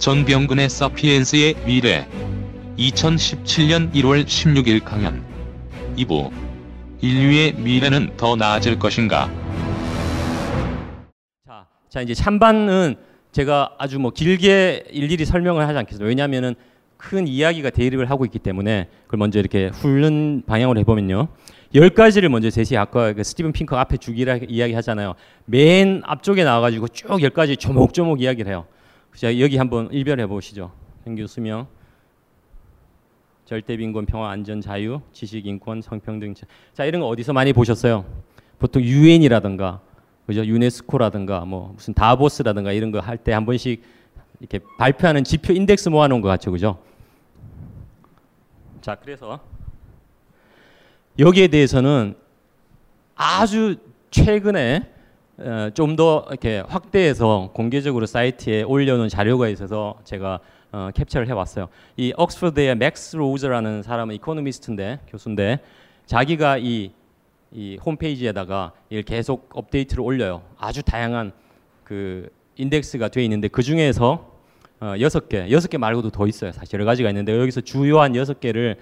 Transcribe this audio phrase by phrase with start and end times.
[0.00, 2.08] 전병근의 사피엔스의 미래
[2.78, 5.22] 2017년 1월 16일 강연
[5.94, 6.30] 2부
[7.02, 9.30] 인류의 미래는 더 나아질 것인가
[11.46, 12.94] 자, 자 이제 찬반은
[13.32, 16.08] 제가 아주 뭐 길게 일일이 설명을 하지 않겠습니다.
[16.08, 16.54] 왜냐하면은
[16.96, 21.28] 큰 이야기가 대립을 하고 있기 때문에 그걸 먼저 이렇게 훑는 방향으로 해보면요.
[21.74, 25.14] 열 가지를 먼저 제시 아까 그 스티븐 핑크 앞에 주기라 이야기 하잖아요.
[25.44, 28.64] 맨 앞쪽에 나와가지고 쭉 열 가지 조목조목 이야기를 해요.
[29.14, 30.72] 자 여기 한번 일별해 보시죠.
[31.04, 31.66] 평균 수명,
[33.44, 36.34] 절대 빈곤, 평화, 안전, 자유, 지식, 인권, 성평등.
[36.72, 38.04] 자 이런 거 어디서 많이 보셨어요?
[38.58, 39.80] 보통 유엔이라든가
[40.26, 40.44] 그죠?
[40.44, 43.82] 유네스코라든가 뭐 무슨 다보스라든가 이런 거 할 때 한 번씩
[44.38, 46.78] 이렇게 발표하는 지표 인덱스 모아 놓은 것 같죠, 그죠?
[48.80, 49.40] 자 그래서
[51.18, 52.14] 여기에 대해서는
[53.16, 53.76] 아주
[54.10, 54.90] 최근에
[55.40, 60.40] 어, 좀더 이렇게 확대해서 공개적으로 사이트에 올려놓은 자료가 있어서 제가
[60.72, 61.68] 어, 캡처를 해왔어요.
[61.96, 65.60] 이 옥스퍼드의 맥스 로즈라는 사람은 economist인데 교수인데
[66.06, 66.92] 자기가 이,
[67.52, 70.42] 이 홈페이지에다가 이걸 계속 업데이트를 올려요.
[70.58, 71.32] 아주 다양한
[71.84, 74.30] 그 인덱스가 돼 있는데 그 중에서
[74.80, 76.52] 어, 여섯 개, 여섯 개 말고도 더 있어요.
[76.52, 78.76] 사실 여러 가지가 있는데 여기서 주요한 여섯 개를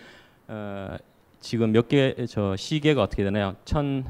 [0.48, 0.97] 어,
[1.41, 3.55] 지금 몇 개 저 시계가 어떻게 되나요?
[3.64, 4.05] 천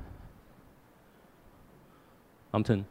[2.52, 2.84] 아무튼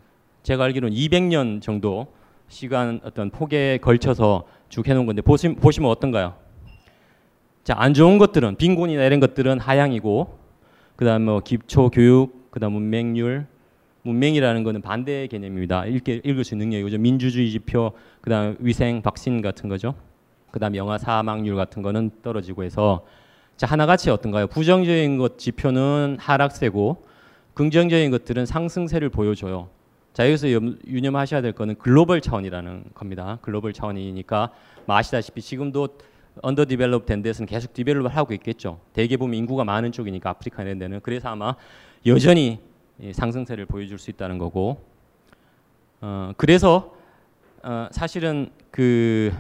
[0.43, 2.07] 제가 알기로는 200년 정도
[2.47, 6.35] 시간 어떤 폭에 걸쳐서 쭉 해놓은 건데 보시, 보시면 어떤가요?
[7.63, 10.37] 자, 안 좋은 것들은 빈곤이나 이런 것들은 하향이고
[10.95, 13.45] 그다음 뭐 기초 교육, 그다음 문맹률,
[14.03, 15.85] 문맹이라는 거는 반대 개념입니다.
[15.85, 16.97] 읽게, 읽을 수 있는 능력이죠.
[16.97, 17.91] 민주주의 지표,
[18.21, 19.95] 그다음 위생, 백신 같은 거죠.
[20.51, 23.05] 그다음 영아 사망률 같은 거는 떨어지고 해서
[23.57, 24.47] 자 하나같이 어떤가요?
[24.47, 27.03] 부정적인 것 지표는 하락세고
[27.57, 29.69] 긍정적인 것들은 상승세를 보여줘요.
[30.13, 33.39] 자 여기서 유념하셔야 될 거는 글로벌 차원이라는 겁니다.
[33.41, 34.51] 글로벌 차원이니까
[34.85, 35.87] 뭐 아시다시피 지금도
[36.43, 38.79] under develop 된 데서는 계속 develop을 하고 있겠죠.
[38.93, 41.55] 대개 보면 인구가 많은 쪽이니까 아프리카 이런 데는 그래서 아마
[42.05, 42.59] 여전히
[43.11, 44.79] 상승세를 보여줄 수 있다는 거고
[46.01, 46.93] 어, 그래서
[47.63, 49.33] 어, 사실은 그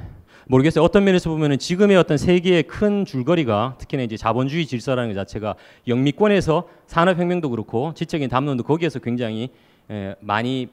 [0.49, 0.83] 모르겠어요.
[0.83, 5.55] 어떤 면에서 보면은 지금의 어떤 세계의 큰 줄거리가 특히나 이제 자본주의 질서라는 것 자체가
[5.87, 9.49] 영미권에서 산업혁명도 그렇고 지적인 담론도 거기에서 굉장히
[9.91, 10.69] 에, 많이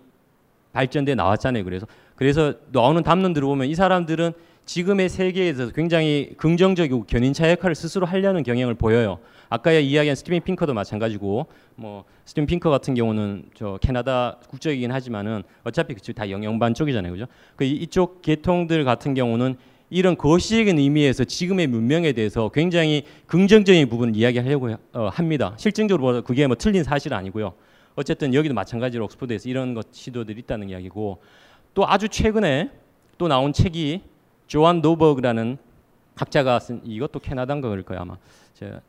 [0.73, 1.65] 발전돼 나왔잖아요.
[1.65, 4.33] 그래서 그래서 나오는 담론들을 보면 이 사람들은
[4.67, 9.19] 지금의 세계에서 굉장히 긍정적이고 견인차 역할을 스스로 하려는 경향을 보여요.
[9.51, 15.95] 아까 이야기한 스티븐 핑커도 마찬가지고 뭐 스티븐 핑커 같은 경우는 저 캐나다 국적이긴 하지만은 어차피
[15.95, 17.27] 그쪽 다 영미권 쪽이잖아요, 그죠?
[17.57, 19.57] 그 이쪽 계통들 같은 경우는
[19.91, 25.55] 이런 거시적인 의미에서 지금의 문명에 대해서 굉장히 긍정적인 부분을 이야기하려고 어, 합니다.
[25.59, 27.53] 실증적으로 그게 뭐 틀린 사실은 아니고요.
[27.95, 31.23] 어쨌든 여기도 마찬가지로 옥스퍼드에서 이런 것 시도들이 있다는 이야기고
[31.75, 32.71] 또 아주 최근에
[33.19, 34.03] 또 나온 책이
[34.47, 35.59] 조안 노버그라는
[36.17, 38.17] 학자가 쓴 이것도 캐나다인가 그럴 거예요 아마
[38.55, 38.81] 제가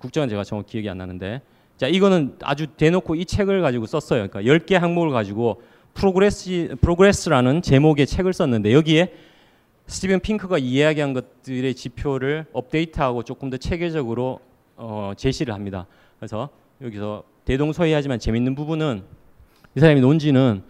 [0.00, 1.42] 국적은 제가 정확히 기억이 안 나는데
[1.76, 4.28] 자 이거는 아주 대놓고 이 책을 가지고 썼어요.
[4.28, 5.62] 그러니까 10개 항목을 가지고
[5.94, 9.14] progress Progress라는 제목의 책을 썼는데 여기에
[9.86, 14.40] 스티븐 핑크가 이야기한 것들의 지표를 업데이트하고 조금 더 체계적으로
[14.76, 15.86] 어, 제시를 합니다.
[16.18, 16.50] 그래서
[16.82, 19.02] 여기서 대동소이하지만 재밌는 부분은
[19.76, 20.62] 이 사람이 논지는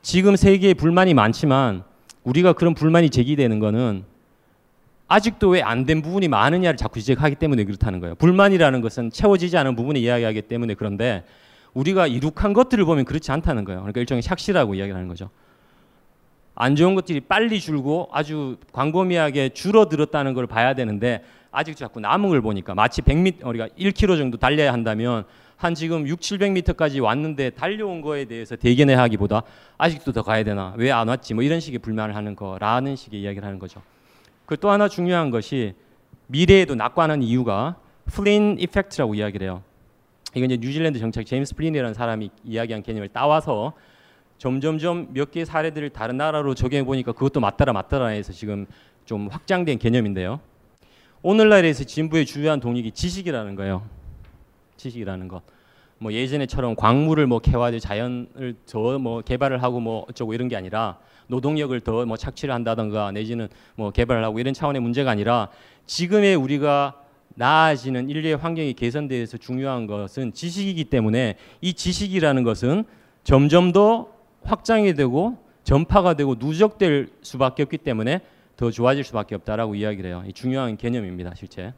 [0.00, 1.84] 지금 세계에 불만이 많지만
[2.24, 4.04] 우리가 그런 불만이 제기되는 거는
[5.08, 8.14] 아직도 왜 안 된 부분이 많으냐를 자꾸 지적하기 때문에 그렇다는 거예요.
[8.14, 11.24] 불만이라는 것은 채워지지 않은 부분을 이야기하기 때문에 그런데
[11.74, 13.80] 우리가 이룩한 것들을 보면 그렇지 않다는 거예요.
[13.80, 15.28] 그러니까 일종의 샥시라고 이야기를 하는 거죠.
[16.54, 22.40] 안 좋은 것들이 빨리 줄고 아주 광범위하게 줄어들었다는 걸 봐야 되는데 아직 자꾸 남은 걸
[22.40, 25.24] 보니까 마치 100m 우리가 1km 정도 달려야 한다면
[25.64, 29.42] 한 지금 6, 700m까지 왔는데 달려온 거에 대해서 대견해 하기보다
[29.78, 33.44] 아직도 더 가야 되나 왜 안 왔지 뭐 이런 식의 불만을 하는 거라는 식의 이야기를
[33.46, 33.80] 하는 거죠.
[34.46, 35.74] 그 또 하나 중요한 것이
[36.26, 37.76] 미래에도 낙관하는 이유가
[38.06, 39.62] 플린 effect라고 이야기를 해요.
[40.34, 43.72] 이건 이제 뉴질랜드 정책 제임스 플린이라는 사람이 이야기한 개념을 따와서
[44.38, 48.66] 점점점 몇 개의 사례들을 다른 나라로 적용해 보니까 그것도 맞더라 맞더라 해서 지금
[49.04, 50.40] 좀 확장된 개념인데요.
[51.22, 53.86] 오늘날에서 진보의 주요한 동력이 지식이라는 거예요.
[54.82, 55.42] 지식이라는 것.
[55.98, 60.98] 뭐 예전에처럼 광물을 뭐 캐와야 자연을 더 뭐 개발을 하고 뭐 어쩌고 이런 게 아니라
[61.28, 65.48] 노동력을 더 뭐 착취를 한다던가 내지는 뭐 개발을 하고 이런 차원의 문제가 아니라
[65.86, 66.98] 지금의 우리가
[67.34, 72.84] 나아지는 인류의 환경이 개선돼서 중요한 것은 지식이기 때문에 이 지식이라는 것은
[73.24, 74.08] 점점 더
[74.42, 78.20] 확장이 되고 전파가 되고 누적될 수밖에 없기 때문에
[78.56, 80.24] 더 좋아질 수밖에 없다라고 이야기를 해요.
[80.26, 81.72] 이 중요한 개념입니다, 실제.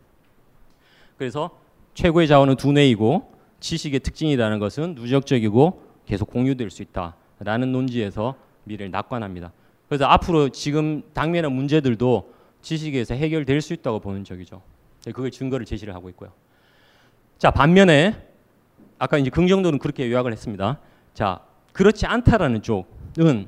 [1.18, 1.50] 그래서
[1.94, 9.52] 최고의 자원은 두뇌이고 지식의 특징이라는 것은 누적적이고 계속 공유될 수 있다라는 논지에서 미래를 낙관합니다.
[9.88, 14.62] 그래서 앞으로 지금 당면한 문제들도 지식에서 해결될 수 있다고 보는 적이죠.
[15.05, 16.32] 그걸 증거를 제시를 하고 있고요.
[17.38, 18.17] 자 반면에
[18.99, 20.81] 아까 이제 긍정도는 그렇게 요약을 했습니다.
[21.12, 21.40] 자
[21.73, 23.47] 그렇지 않다라는 쪽은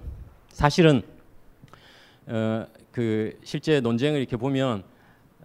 [0.49, 1.03] 사실은
[2.27, 4.85] 어, 그 실제 논쟁을 이렇게 보면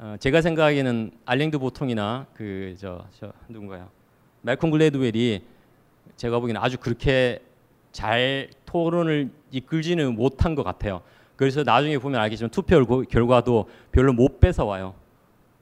[0.03, 3.87] 어, 제가 생각하기에는 알랭드 보통이나 그 저 저 누군가요?
[4.41, 5.41] 말콤 글래드웰이
[6.17, 7.39] 제가 보기에는 아주 그렇게
[7.91, 11.01] 잘 토론을 이끌지는 못한 것 같아요.
[11.35, 14.95] 그래서 나중에 보면 알겠지만 투표 결과도 별로 못 뺏어 와요.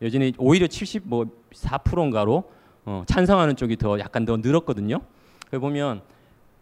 [0.01, 2.44] 여전히 오히려 70뭐 4%인가로
[2.85, 5.01] 어, 찬성하는 쪽이 더 약간 더 늘었거든요.
[5.51, 6.01] 그 보면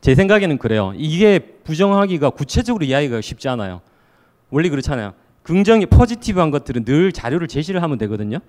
[0.01, 0.93] 제 생각에는 그래요.
[0.95, 3.81] 이게 부정하기가 구체적으로 이야기가 쉽지 않아요.
[4.49, 5.13] 원래 그렇잖아요.
[5.47, 8.39] 긍정이 포지티브한 것들은 늘 자료를 제시를 하면 되거든요.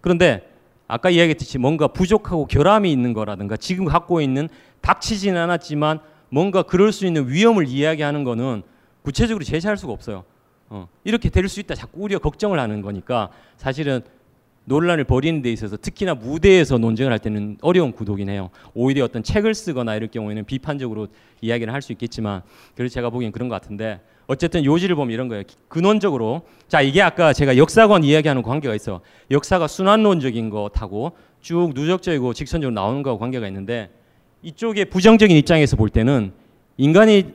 [0.00, 0.50] 그런데
[0.88, 4.48] 아까 이야기했듯이 뭔가 부족하고 결함이 있는 거라든가 지금 갖고 있는
[4.80, 6.00] 닥치지는 않았지만
[6.30, 8.62] 뭔가 그럴 수 있는 위험을 이야기하는 거는
[9.02, 10.24] 구체적으로 제시할 수가 없어요.
[10.68, 14.00] 어, 이렇게 될 수 있다 자꾸 우리가 걱정을 하는 거니까 사실은
[14.64, 18.50] 논란을 벌이는 데 있어서 특히나 무대에서 논쟁을 할 때는 어려운 구도긴 해요.
[18.74, 21.06] 오히려 어떤 책을 쓰거나 이럴 경우에는 비판적으로
[21.40, 22.42] 이야기를 할 수 있겠지만
[22.74, 25.44] 그래서 제가 보기엔 그런 것 같은데 어쨌든 요지를 보면 이런 거예요.
[25.68, 29.00] 근원적으로 자 이게 아까 제가 역사관 이야기하는 관계가 있어.
[29.30, 33.90] 역사가 순환론적인 것하고 쭉 누적적이고 직선적으로 나오는 거하고 관계가 있는데
[34.42, 36.32] 이쪽에 부정적인 입장에서 볼 때는
[36.76, 37.34] 인간이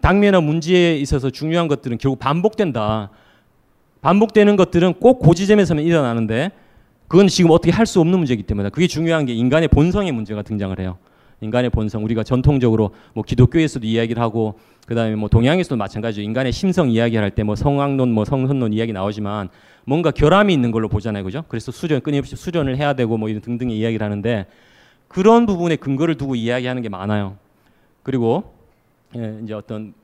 [0.00, 3.10] 당면한 문제에 있어서 중요한 것들은 결국 반복된다.
[4.02, 6.50] 반복되는 것들은 꼭 고지점에서만 일어나는데
[7.08, 10.78] 그건 지금 어떻게 할 수 없는 문제이기 때문에 그게 중요한 게 인간의 본성의 문제가 등장을
[10.78, 10.98] 해요.
[11.44, 16.22] 인간의 본성 우리가 전통적으로 뭐 기독교에서도 이야기를 하고 그다음에 뭐 동양에서도 마찬가지죠.
[16.22, 19.48] 인간의 심성 이야기할 때 뭐 성악론 뭐 성선론 이야기 나오지만
[19.84, 21.22] 뭔가 결함이 있는 걸로 보잖아요.
[21.24, 21.44] 그죠?
[21.48, 24.46] 그래서 수련 끊임없이 수련을 해야 되고 뭐 이런 등등의 이야기를 하는데
[25.08, 27.36] 그런 부분에 근거를 두고 이야기하는 게 많아요.
[28.02, 28.54] 그리고
[29.16, 29.94] 예, 이제 어떤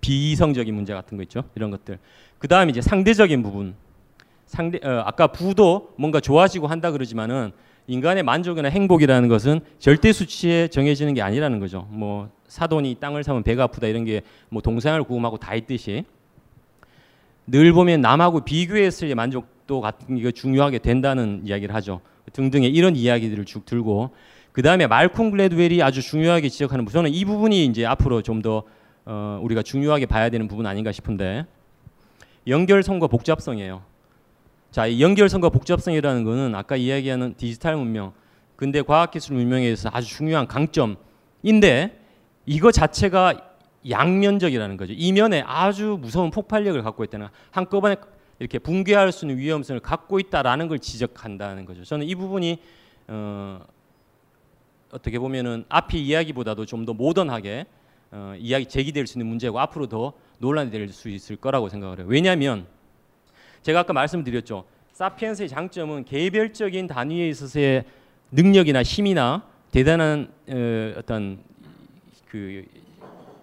[0.00, 1.42] 비이성적인 문제 같은 거 있죠.
[1.54, 1.98] 이런 것들.
[2.38, 3.74] 그 다음에 이제 상대적인 부분.
[4.46, 7.52] 상대 어, 아까 부도 뭔가 좋아지고 한다 그러지만은
[7.88, 11.88] 인간의 만족이나 행복이라는 것은 절대 수치에 정해지는 게 아니라는 거죠.
[11.90, 16.04] 뭐 사돈이 땅을 사면 배가 아프다 이런 게 뭐 동상을 구음하고 다 있듯이
[17.46, 22.00] 늘 보면 남하고 비교했을 때 만족도 같은 게 중요하게 된다는 이야기를 하죠.
[22.32, 24.10] 등등의 이런 이야기들을 쭉 들고
[24.52, 28.64] 그 다음에 말콤 글래드웰이 아주 중요하게 지적하는 부분 저는 이 부분이 이제 앞으로 좀더
[29.06, 31.46] 어, 우리가 중요하게 봐야 되는 부분 아닌가 싶은데
[32.46, 33.82] 연결성과 복잡성이에요.
[34.70, 38.12] 자, 연결성과 복잡성이라는 것은 아까 이야기하는 디지털 문명,
[38.56, 42.00] 근대 과학기술 문명에 있어서 아주 중요한 강점인데
[42.46, 43.34] 이거 자체가
[43.88, 44.92] 양면적이라는 거죠.
[44.96, 47.96] 이면에 아주 무서운 폭발력을 갖고 있다는 한꺼번에
[48.38, 51.84] 이렇게 붕괴할 수 있는 위험성을 갖고 있다라는 걸 지적한다는 거죠.
[51.84, 52.58] 저는 이 부분이
[53.08, 53.60] 어,
[54.90, 57.66] 어떻게 보면은 앞의 이야기보다도 좀 더 모던하게
[58.10, 62.06] 어, 이야기 제기될 수 있는 문제고 앞으로 더 논란이 될 수 있을 거라고 생각을 해요.
[62.08, 62.66] 왜냐하면
[63.68, 64.64] 제가 아까 말씀드렸죠.
[64.92, 67.84] 사피엔스의 장점은 개별적인 단위에 있어서의
[68.30, 71.38] 능력이나 힘이나 대단한 어, 어떤
[72.30, 72.64] 그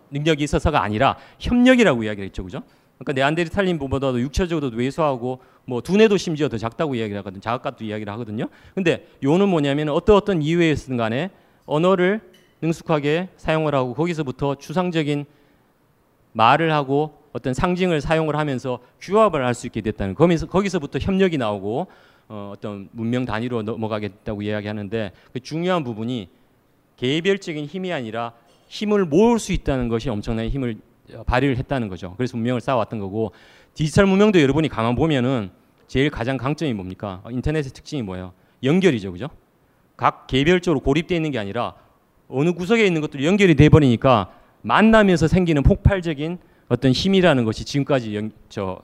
[0.10, 2.64] 능력이 있어서가 아니라 협력이라고 이야기를 했죠, 그죠?
[2.98, 8.48] 그러니까 네안데르탈린보다도 육체적으로도 왜소하고 뭐 두뇌도 심지어 더 작다고 이야기를 하거든, 자각각도 이야기를 하거든요.
[8.74, 11.30] 근데 요는 뭐냐면 어떤 어떤 이유에서든 간에
[11.68, 12.22] 언어를
[12.64, 15.26] 능숙하게 사용을 하고 거기서부터 추상적인
[16.34, 21.88] 말을 하고 어떤 상징을 사용을 하면서 규합을 할 수 있게 됐다는 거기서 거기서부터 협력이 나오고
[22.30, 26.30] 어, 어떤 문명 단위로 넘어가게 됐다고 이야기하는데 그 중요한 부분이
[26.96, 28.32] 개별적인 힘이 아니라
[28.68, 30.78] 힘을 모을 수 있다는 것이 엄청난 힘을
[31.14, 32.14] 어, 발휘를 했다는 거죠.
[32.16, 33.34] 그래서 문명을 쌓아왔던 거고
[33.74, 35.50] 디지털 문명도 여러분이 가만 보면은
[35.88, 37.20] 제일 가장 강점이 뭡니까?
[37.26, 38.32] 어, 인터넷의 특징이 뭐예요?
[38.64, 39.28] 연결이죠, 그죠?
[39.98, 41.76] 각 개별적으로 고립되어 있는 게 아니라
[42.30, 48.32] 어느 구석에 있는 것들이 연결이 돼 버리니까 만나면서 생기는 폭발적인 어떤 힘이라는 것이 지금까지 연,
[48.50, 48.80] 저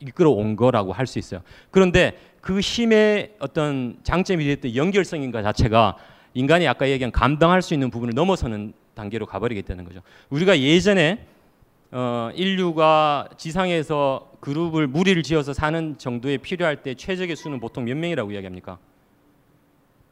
[0.00, 1.42] 이끌어 온 거라고 할 수 있어요.
[1.70, 5.96] 그런데 그 힘의 어떤 장점이 됐던 연결성인가 자체가
[6.34, 10.00] 인간이 아까 얘기한 감당할 수 있는 부분을 넘어서는 단계로 가버리겠다는 거죠.
[10.30, 11.26] 우리가 예전에
[11.92, 18.30] 어, 인류가 지상에서 그룹을 무리를 지어서 사는 정도에 필요할 때 최적의 수는 보통 몇 명이라고
[18.30, 18.78] 이야기합니까?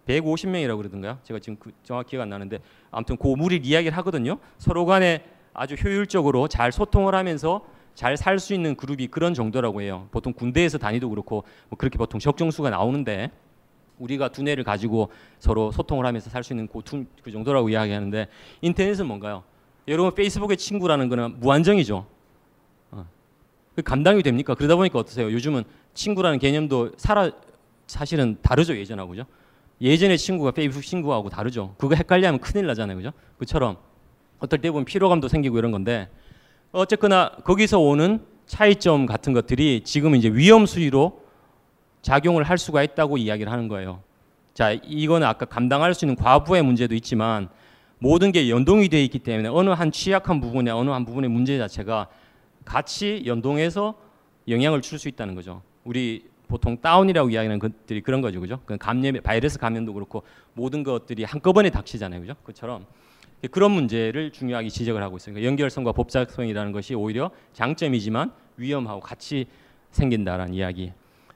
[0.08, 1.18] 150명이라고 그러던가요?
[1.22, 2.58] 제가 지금 그 정확히 기억 안 나는데
[2.90, 4.38] 아무튼 그 무리 이야기를 하거든요.
[4.58, 5.22] 서로 간에
[5.58, 7.62] 아주 효율적으로 잘 소통을 하면서
[7.94, 10.06] 잘 살 수 있는 그룹이 그런 정도라고 해요.
[10.12, 13.32] 보통 군대에서 다니도 그렇고 뭐 그렇게 보통 적정수가 나오는데
[13.98, 15.10] 우리가 두뇌를 가지고
[15.40, 18.28] 서로 소통을 하면서 살 수 있는 그, 두- 그 정도라고 이야기하는데
[18.60, 19.42] 인터넷은 뭔가요?
[19.88, 22.06] 여러분 페이스북의 친구라는 거는 무한정이죠.
[22.92, 23.06] 어.
[23.74, 24.54] 그 감당이 됩니까?
[24.54, 25.32] 그러다 보니까 어떠세요?
[25.32, 27.30] 요즘은 친구라는 개념도 살아
[27.88, 29.24] 사실은 다르죠 예전하고 죠
[29.80, 31.74] 예전에 친구가 페이스북 친구하고 다르죠.
[31.78, 33.10] 그거 헷갈리면 큰일 나잖아요, 그죠?
[33.38, 33.76] 그처럼
[34.40, 36.08] 어떨 때 보면 피로감도 생기고 이런 건데
[36.72, 41.22] 어쨌거나 거기서 오는 차이점 같은 것들이 지금 이제 위험 수위로
[42.02, 44.02] 작용을 할 수가 있다고 이야기를 하는 거예요.
[44.54, 47.48] 자, 이거는 아까 감당할 수 있는 과부의 문제도 있지만
[47.98, 52.08] 모든 게 연동이 되어 있기 때문에 어느 한 취약한 부분에 어느 한 부분의 문제 자체가
[52.64, 53.94] 같이 연동해서
[54.46, 55.62] 영향을 줄 수 있다는 거죠.
[55.84, 58.60] 우리 보통 다운이라고 이야기하는 것들이 그런 거죠, 그죠?
[58.64, 60.22] 그 감염, 바이러스 감염도 그렇고
[60.54, 62.34] 모든 것들이 한꺼번에 닥치잖아요, 그죠?
[62.44, 62.86] 그처럼
[63.50, 65.34] 그런 문제를 중요하게 지적을 하고 있어요.
[65.34, 69.46] 그러니까 연결성과 법작성이라는 것이 오히려 장점이지만 위험하고 같이
[69.92, 70.92] 생긴다라는 이야기.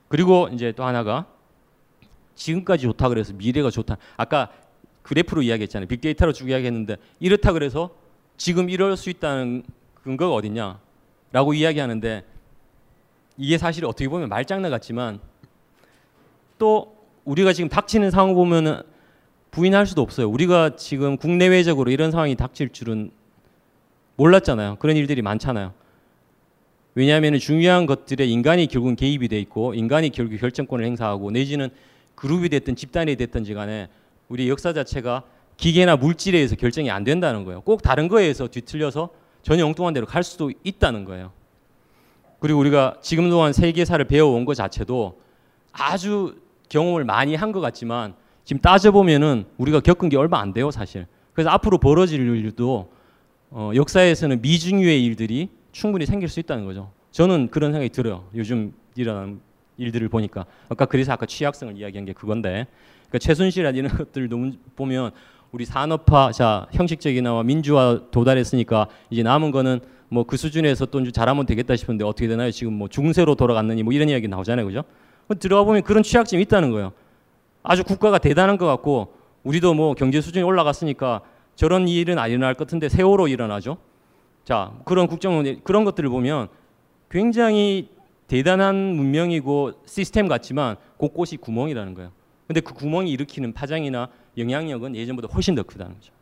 [0.08, 1.26] 그리고 이제 또 하나가
[2.34, 3.96] 지금까지 좋다 그래서 미래가 좋다.
[4.16, 4.50] 아까
[5.02, 5.86] 그래프로 이야기했잖아요.
[5.86, 7.90] 빅데이터로 쭉 이야기했는데 이렇다 그래서
[8.36, 9.62] 지금 이럴 수 있다는
[10.02, 10.80] 근거가 어딨냐?
[11.30, 12.24] 라고 이야기하는데
[13.36, 15.20] 이게 사실 어떻게 보면 말장난 같지만
[16.58, 18.82] 또 우리가 지금 닥치는 상황 보면은
[19.52, 20.28] 부인할 수도 없어요.
[20.30, 23.10] 우리가 지금 국내외적으로 이런 상황이 닥칠 줄은
[24.16, 24.76] 몰랐잖아요.
[24.78, 25.74] 그런 일들이 많잖아요.
[26.94, 31.68] 왜냐하면 중요한 것들에 인간이 결국은 개입이 돼 있고 인간이 결국 결정권을 행사하고 내지는
[32.14, 33.88] 그룹이 됐든 집단이 됐든지 간에
[34.28, 35.22] 우리 역사 자체가
[35.58, 37.60] 기계나 물질에 의해서 결정이 안 된다는 거예요.
[37.60, 39.10] 꼭 다른 거에 의해서 뒤틀려서
[39.42, 41.30] 전혀 엉뚱한 데로 갈 수도 있다는 거예요.
[42.40, 45.20] 그리고 우리가 지금 동안 세계사를 배워온 것 자체도
[45.72, 46.36] 아주
[46.70, 48.14] 경험을 많이 한 것 같지만
[48.44, 51.06] 지금 따져보면은 우리가 겪은 게 얼마 안 돼요 사실.
[51.32, 52.90] 그래서 앞으로 벌어질 일도
[53.50, 56.90] 어, 역사에서는 미중유의 일들이 충분히 생길 수 있다는 거죠.
[57.10, 58.24] 저는 그런 생각이 들어요.
[58.34, 59.40] 요즘 일어나는
[59.78, 62.66] 일들을 보니까 아까 그래서 아까 취약성을 이야기한 게 그건데
[63.08, 65.12] 그러니까 최순실이나 이런 것들 을 보면
[65.50, 69.80] 우리 산업화 자 형식적이나마 민주화 도달했으니까 이제 남은 거는
[70.12, 72.50] 뭐 그 수준에서 또 잘하면 되겠다 싶은데 어떻게 되나요?
[72.50, 74.84] 지금 뭐 중세로 돌아갔느니 뭐 이런 이야기 나오잖아요, 그죠?
[75.38, 76.92] 들어가 보면 그런 취약점이 있다는 거예요.
[77.62, 79.14] 아주 국가가 대단한 것 같고
[79.44, 81.22] 우리도 뭐 경제 수준이 올라갔으니까
[81.54, 83.78] 저런 일은 안 일어날 것 같은데 세월호 일어나죠.
[84.44, 86.48] 자 그런 국정 그런 것들을 보면
[87.10, 87.90] 굉장히
[88.26, 92.10] 대단한 문명이고 시스템 같지만 곳곳이 구멍이라는 거예요.
[92.46, 96.12] 근데 그 구멍이 일으키는 파장이나 영향력은 예전보다 훨씬 더 크다는 거죠.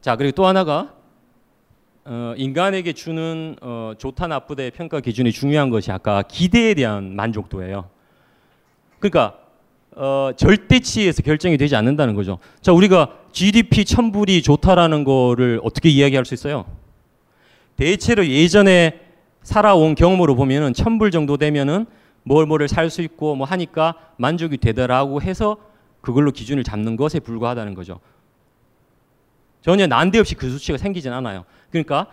[0.00, 0.94] 자 그리고 또 하나가
[2.06, 7.90] 어, 인간에게 주는 어, 좋다 나쁘다의 평가 기준이 중요한 것이 아까 기대에 대한 만족도예요.
[8.98, 9.39] 그러니까
[9.96, 12.38] 어, 절대치에서 결정이 되지 않는다는 거죠.
[12.60, 16.64] 자 우리가 GDP 천불이 좋다라는 거를 어떻게 이야기할 수 있어요?
[17.76, 19.00] 대체로 예전에
[19.42, 21.86] 살아온 경험으로 보면은 천불 정도 되면은
[22.22, 25.56] 뭘 뭐를 살 수 있고 뭐 하니까 만족이 되더라고 해서
[26.00, 28.00] 그걸로 기준을 잡는 것에 불과하다는 거죠.
[29.62, 31.44] 전혀 난데없이 그 수치가 생기진 않아요.
[31.70, 32.06] 그러니까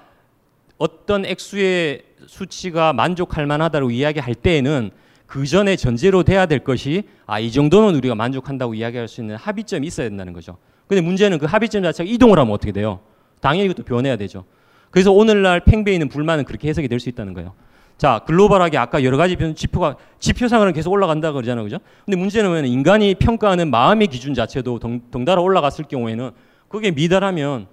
[0.78, 4.92] 어떤 액수의 수치가 만족할 만하다고 이야기할 때에는
[5.28, 9.86] 그 전에 전제로 돼야 될 것이 아 이 정도는 우리가 만족한다고 이야기할 수 있는 합의점이
[9.86, 10.58] 있어야 된다는 거죠.
[10.88, 13.02] 근데 문제는 그 합의점 자체가 이동을 하면 어떻게 돼요?
[13.42, 14.46] 당연히 이것도 변해야 되죠.
[14.90, 17.54] 그래서 오늘날 팽배해 있는 불만은 그렇게 해석이 될 수 있다는 거예요.
[17.98, 21.64] 자, 글로벌하게 아까 여러 가지 지표가 지표상으로는 계속 올라간다 그러잖아요.
[21.64, 21.80] 그죠?
[22.06, 26.32] 근데 문제는 뭐냐면 인간이 평가하는 마음의 기준 자체도 덩, 덩달아 올라갔을 경우에는
[26.70, 27.68] 그게 미달하면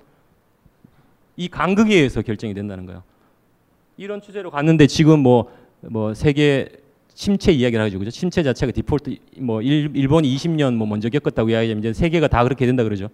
[1.37, 3.03] 이 간극에 의해서 결정이 된다는 거예요.
[3.97, 6.69] 이런 추세로 갔는데 지금 뭐, 뭐 세계
[7.15, 7.99] 침체 이야기를 하죠.
[7.99, 8.11] 그죠?
[8.11, 12.67] 침체 자체가 디폴트 뭐 일, 일본이 20년 뭐 먼저 겪었다고 이야기하면 이제 세계가 다 그렇게
[12.67, 13.09] 된다 그러죠.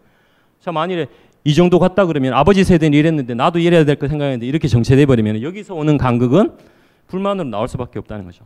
[0.60, 1.06] 자, 만일에
[1.44, 5.42] 이 정도 갔다 그러면 아버지 세대는 이랬는데 나도 이래야 될 거 생각했는데 이렇게 정체돼 버리면
[5.42, 6.52] 여기서 오는 간극은
[7.06, 8.44] 불만으로 나올 수밖에 없다는 거죠.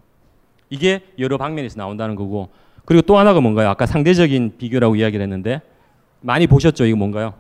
[0.71, 2.51] 이게 여러 방면에서 나온다는 거고
[2.85, 3.69] 그리고 또 하나가 뭔가요?
[3.69, 5.61] 아까 상대적인 비교라고 이야기를 했는데
[6.21, 6.85] 많이 보셨죠?
[6.87, 7.35] 이거 뭔가요?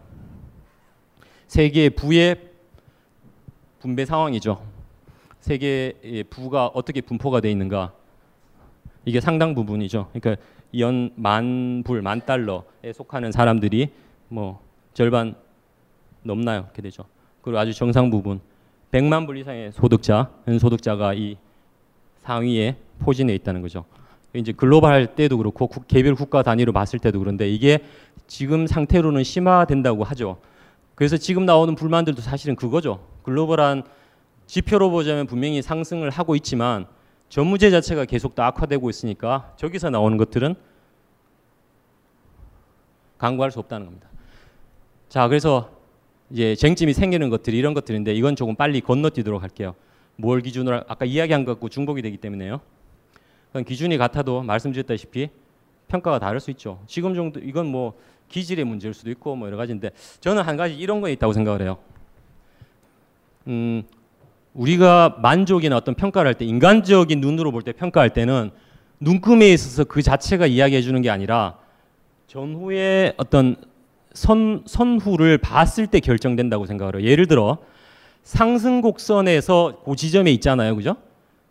[1.48, 2.36] 세계의 부의
[3.80, 4.64] 분배 상황이죠.
[5.40, 7.92] 세계의 부가 어떻게 분포가 돼 있는가?
[9.04, 10.08] 이게 상당 부분이죠.
[10.12, 10.42] 그러니까
[10.78, 13.90] 연 만 불, 만 달러에 속하는 사람들이
[14.28, 14.60] 뭐
[14.92, 15.34] 절반
[16.22, 16.60] 넘나요?
[16.62, 17.04] 이렇게 되죠.
[17.42, 18.40] 그리고 아주 정상 부분
[18.90, 20.30] 100만 불 이상의 소득자,
[20.60, 21.36] 소득자가 이
[22.22, 23.84] 상위에 포진해 있다는 거죠.
[24.34, 27.78] 이제 글로벌 할 때도 그렇고 국, 개별 국가 단위로 봤을 때도 그런데 이게
[28.26, 30.38] 지금 상태로는 심화된다고 하죠.
[30.94, 33.00] 그래서 지금 나오는 불만들도 사실은 그거죠.
[33.22, 33.84] 글로벌한
[34.46, 36.86] 지표로 보자면 분명히 상승을 하고 있지만
[37.34, 40.54] 전 문제 자체가 계속 더 악화되고 있으니까 저기서 나오는 것들은
[43.18, 44.08] 강구할 수 없다는 겁니다.
[45.08, 45.72] 자, 그래서
[46.30, 49.74] 이제 쟁점이 생기는 것들이 이런 것들인데 이건 조금 빨리 건너뛰도록 할게요.
[50.14, 52.60] 뭘 기준으로 아까 이야기한 것 갖고 중복이 되기 때문에요.
[53.48, 55.30] 그건 기준이 같아도 말씀드렸다시피
[55.88, 56.84] 평가가 다를 수 있죠.
[56.86, 57.94] 지금 정도 이건 뭐
[58.28, 61.78] 기질의 문제일 수도 있고 뭐 여러 가지인데 저는 한 가지 이런 거 있다고 생각을 해요.
[63.48, 63.82] 음,
[64.54, 68.50] 우리가 만족이나 어떤 평가를 할 때 인간적인 눈으로 볼 때 평가할 때는
[69.00, 71.58] 눈금에 있어서 그 자체가 이야기해 주는 게 아니라
[72.28, 73.56] 전후의 어떤
[74.12, 77.08] 선 선후를 봤을 때 결정된다고 생각을 해요.
[77.10, 77.58] 예를 들어
[78.22, 80.76] 상승 곡선에서 그 지점에 있잖아요.
[80.76, 80.96] 그죠?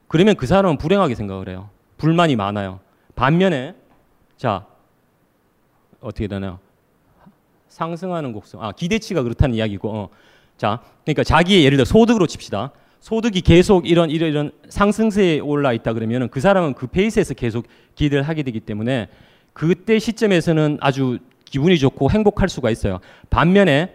[0.07, 1.69] 그러면 그 사람은 불행하게 생각을 해요.
[1.97, 2.79] 불만이 많아요.
[3.15, 3.75] 반면에
[4.37, 4.65] 자
[5.99, 6.59] 어떻게 되나요?
[7.67, 8.63] 상승하는 곡선.
[8.63, 9.89] 아 기대치가 그렇다는 이야기고.
[9.93, 10.09] 어.
[10.57, 12.71] 자 그러니까 자기의 예를 들어 소득으로 칩시다.
[13.03, 18.23] 소득이 계속 이런 이런 이런 상승세에 올라 있다 그러면은 그 사람은 그 페이스에서 계속 기대를
[18.23, 19.09] 하게 되기 때문에
[19.51, 23.01] 그때 시점에서는 아주 기분이 좋고 행복할 수가 있어요.
[23.29, 23.93] 반면에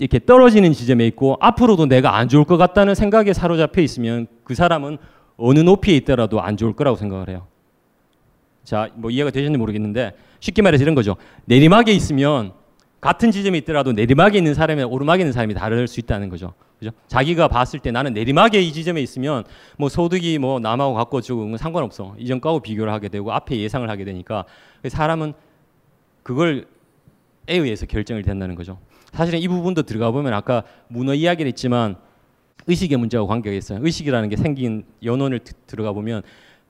[0.00, 4.98] 이렇게 떨어지는 지점에 있고 앞으로도 내가 안 좋을 것 같다는 생각에 사로잡혀 있으면 그 사람은
[5.36, 7.46] 어느 높이에 있더라도 안 좋을 거라고 생각을 해요.
[8.64, 11.14] 자, 뭐 이해가 되셨는지 모르겠는데 쉽게 말해서 이런 거죠.
[11.44, 12.54] 내리막에 있으면
[13.00, 16.54] 같은 지점에 있더라도 내리막에 있는 사람이 오르막에 있는 사람이 다를 수 있다는 거죠.
[16.82, 16.90] 그죠?
[17.06, 19.44] 자기가 봤을 때 나는 내리막에 이 지점에 있으면
[19.78, 22.16] 뭐 소득이 뭐 남하고 갖고 지고 상관없어.
[22.18, 24.44] 이전 거하고 비교를 하게 되고 앞에 예상을 하게 되니까
[24.88, 25.32] 사람은
[26.24, 26.66] 그걸
[27.48, 28.78] 에 의해서 결정이 된다는 거죠.
[29.12, 31.94] 사실은 이 부분도 들어가 보면 아까 문어 이야기를 했지만
[32.66, 33.78] 의식의 문제와 관계가 있어요.
[33.80, 36.22] 의식이라는 게 생긴 연원을 드, 들어가 보면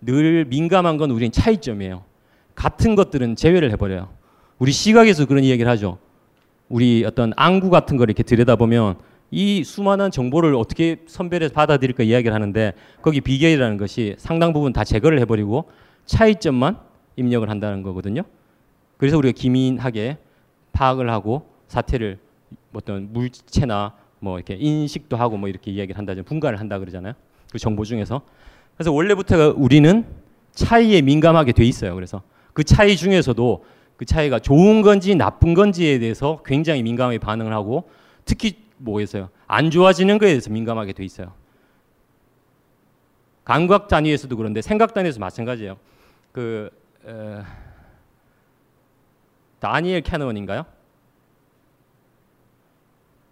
[0.02, 2.04] 늘 민감한 건 우리는 차이점이에요.
[2.54, 4.10] 같은 것들은 제외를 해버려요.
[4.58, 5.98] 우리 시각에서 그런 이야기를 하죠.
[6.68, 12.74] 우리 어떤 안구 같은 걸 이렇게 들여다보면 이 수많은 정보를 어떻게 선별해서 받아들일까 이야기를 하는데
[13.00, 15.70] 거기 비결이라는 것이 상당 부분 다 제거를 해버리고
[16.04, 16.78] 차이점만
[17.16, 18.22] 입력을 한다는 거거든요.
[18.98, 20.18] 그래서 우리가 기민하게
[20.72, 22.18] 파악을 하고 사태를
[22.74, 27.14] 어떤 물체나 뭐 이렇게 인식도 하고 뭐 이렇게 이야기를 한다, 분간을 한다 그러잖아요.
[27.50, 28.20] 그 정보 중에서.
[28.76, 30.04] 그래서 원래부터 우리는
[30.52, 31.94] 차이에 민감하게 돼 있어요.
[31.94, 33.64] 그래서 그 차이 중에서도
[33.96, 37.88] 그 차이가 좋은 건지 나쁜 건지에 대해서 굉장히 민감하게 반응을 하고
[38.26, 39.30] 특히 뭐겠어요?
[39.46, 41.32] 안 좋아지는 거에 대해서 민감하게 돼 있어요.
[43.44, 45.76] 감각 단위에서도 그런데 생각 단위에서 마찬가지예요.
[46.32, 46.70] 그
[47.06, 47.42] 에,
[49.58, 50.64] 다니엘 캐너원인가요?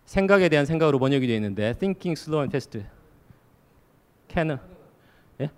[0.04, 2.84] 생각에 대한 생각으로 번역이 되어 있는데 Thinking Slow and Fast.
[4.28, 4.58] 캐너.
[5.40, 5.50] 예?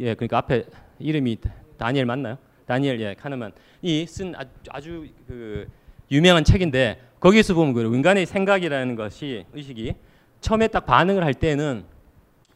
[0.00, 0.64] 예, 그러니까 앞에
[0.98, 1.38] 이름이
[1.76, 2.38] 다니엘 맞나요?
[2.66, 5.68] 다니엘 예, 카너만 이쓴 아주, 아주 그
[6.10, 9.94] 유명한 책인데 거기서 보면 그 인간의 생각이라는 것이 의식이
[10.40, 11.84] 처음에 딱 반응을 할 때는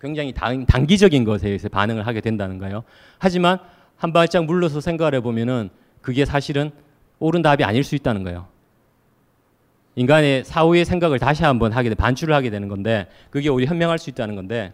[0.00, 2.83] 굉장히 단, 단기적인 것에 의해서 반응을 하게 된다는 거예요.
[3.18, 3.61] 하지만
[3.96, 5.70] 한 발짝 물러서 생각을 해보면은
[6.02, 6.72] 그게 사실은
[7.20, 8.48] 옳은 답이 아닐 수 있다는 거예요.
[9.94, 14.11] 인간의 사후의 생각을 다시 한번 하게 돼 반출을 하게 되는 건데 그게 오히려 현명할 수
[14.11, 14.72] 있다는 건데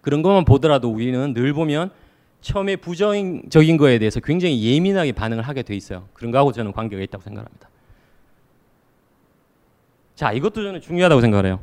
[0.00, 1.90] 그런 것만 보더라도 우리는 늘 보면
[2.40, 6.08] 처음에 부정적인 거에 대해서 굉장히 예민하게 반응을 하게 돼 있어요.
[6.14, 7.68] 그런 거하고 저는 관계가 있다고 생각합니다.
[10.14, 11.60] 자, 이것도 저는 중요하다고 생각을 해요.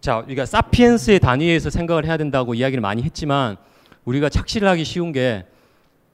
[0.00, 3.56] 자, 우리가 사피엔스의 단위에서 생각을 해야 된다고 이야기를 많이 했지만
[4.04, 5.44] 우리가 착시를 하기 쉬운 게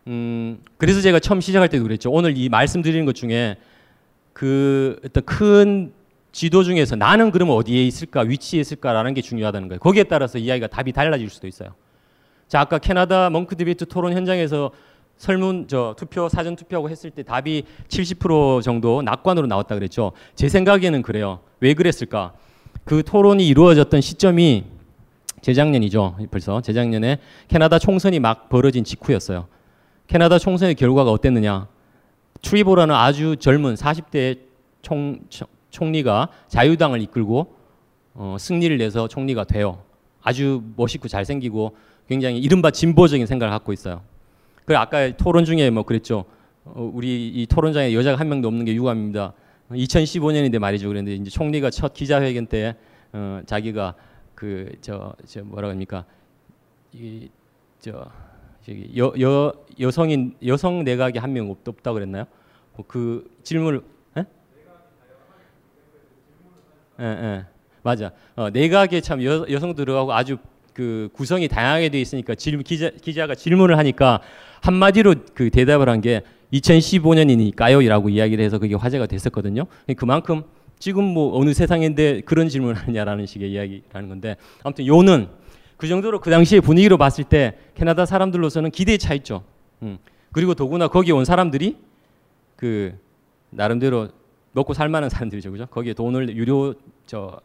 [0.08, 2.10] 음, 그래서 제가 처음 시작할 때도 그랬죠.
[2.10, 3.56] 오늘 이 말씀드리는 것 중에
[4.32, 5.92] 그 어떤 큰
[6.32, 9.78] 지도 중에서 나는 그러면 어디에 있을까, 위치에 있을까라는 게 중요하다는 거예요.
[9.78, 11.74] 거기에 따라서 이야기가 답이 달라질 수도 있어요.
[12.48, 14.72] 자, 아까 캐나다 멍크 디베이트 토론 현장에서
[15.22, 20.10] 설문 저 투표 사전 투표하고 했을 때 답이 70% 정도 낙관으로 나왔다 그랬죠.
[20.34, 21.38] 제 생각에는 그래요.
[21.60, 22.32] 왜 그랬을까?
[22.84, 24.64] 그 토론이 이루어졌던 시점이
[25.40, 26.16] 재작년이죠.
[26.32, 29.46] 벌써 재작년에 캐나다 총선이 막 벌어진 직후였어요.
[30.08, 31.68] 캐나다 총선의 결과가 어땠느냐?
[32.42, 34.40] 트리보라는 아주 젊은 40대
[34.82, 35.20] 총,
[35.70, 37.54] 총리가 자유당을 이끌고
[38.14, 39.84] 어, 승리를 내서 총리가 돼요.
[40.20, 41.76] 아주 멋있고 잘생기고
[42.08, 44.02] 굉장히 이른바 진보적인 생각을 갖고 있어요.
[44.64, 46.24] 그 아까 토론 중에 뭐 그랬죠.
[46.64, 49.32] 어, 우리 이 토론장에 여자가 한 명도 없는 게 유감입니다.
[49.70, 50.88] 2015년인데 말이죠.
[50.88, 52.76] 그런데 이제 총리가 첫 기자회견 때
[53.12, 53.94] 어, 자기가
[54.34, 56.04] 그 저 저 뭐라 합니까
[56.92, 58.06] 이저
[58.64, 62.24] 저기 여, 여 여성인 여성 내각이 한 명 없다 그랬나요?
[62.86, 63.82] 그 질문을
[64.18, 64.26] 예?
[67.00, 67.44] 예, 예.
[67.82, 68.12] 맞아.
[68.36, 70.38] 어, 내각에 참 여, 여성 들어가고 아주
[70.72, 74.20] 그 구성이 다양하게 돼 있으니까 질문 기자 기자가 질문을 하니까
[74.62, 76.22] 한마디로 그 대답을 한 게
[76.52, 79.66] 2015년이니까요라고 이야기를 해서 그게 화제가 됐었거든요.
[79.96, 80.42] 그만큼
[80.78, 85.28] 지금 뭐 어느 세상인데 그런 질문을 하느냐라는 식의 이야기라는 건데 아무튼 요는
[85.76, 89.44] 그 정도로 그 당시의 분위기로 봤을 때 캐나다 사람들로서는 기대에 차 있죠.
[89.82, 89.98] 음.
[90.32, 91.76] 그리고 더구나 거기 온 사람들이
[92.56, 92.94] 그
[93.50, 94.08] 나름대로
[94.52, 95.66] 먹고 살 만한 사람들이죠, 그죠?
[95.66, 96.74] 거기에 돈을 유료
[97.06, 97.40] 저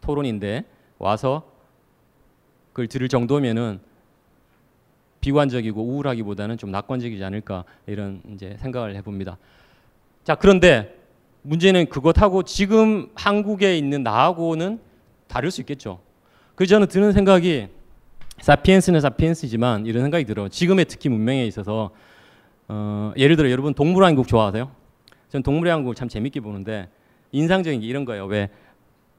[0.00, 0.64] 토론인데
[0.98, 1.42] 와서
[2.72, 3.80] 그걸 들을 정도면은
[5.26, 9.38] 비관적이고 우울하기보다는 좀 낙관적이지 않을까 이런 이제 생각을 해봅니다.
[10.22, 10.96] 자 그런데
[11.42, 14.78] 문제는 그것하고 지금 한국에 있는 나하고는
[15.26, 15.98] 다를 수 있겠죠.
[16.54, 17.66] 그래서 저는 드는 생각이
[18.38, 20.48] 사피엔스는 사피엔스지만 이런 생각이 들어.
[20.48, 21.90] 지금의 특히 문명에 있어서
[22.68, 24.70] 어, 예를 들어 여러분 동물왕국 좋아하세요?
[25.28, 26.88] 전 동물왕국 참 재밌게 보는데
[27.32, 28.26] 인상적인 게 이런 거예요.
[28.26, 28.48] 왜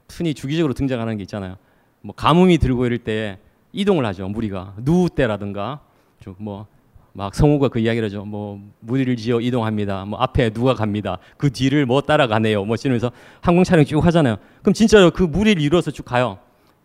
[0.10, 1.58] 흔히 주기적으로 등장하는 게 있잖아요.
[2.00, 3.40] 뭐 가뭄이 들고 이럴 때
[3.74, 4.30] 이동을 하죠.
[4.30, 5.82] 무리가 누우 때라든가
[6.28, 8.26] 좀뭐막 성우가 그 이야기를 하죠.
[8.26, 10.06] 뭐 무리를 지어 이동합니다.
[10.06, 11.20] 뭐 앞에 누가 갑니다.
[11.38, 12.66] 그 뒤를 뭐 따라가네요.
[12.66, 13.12] 뭐 이러면서
[13.42, 14.38] 항공 촬영 쭉 하잖아요.
[14.62, 16.40] 그럼 진짜로 그 무리를 이루어서 쭉 가요.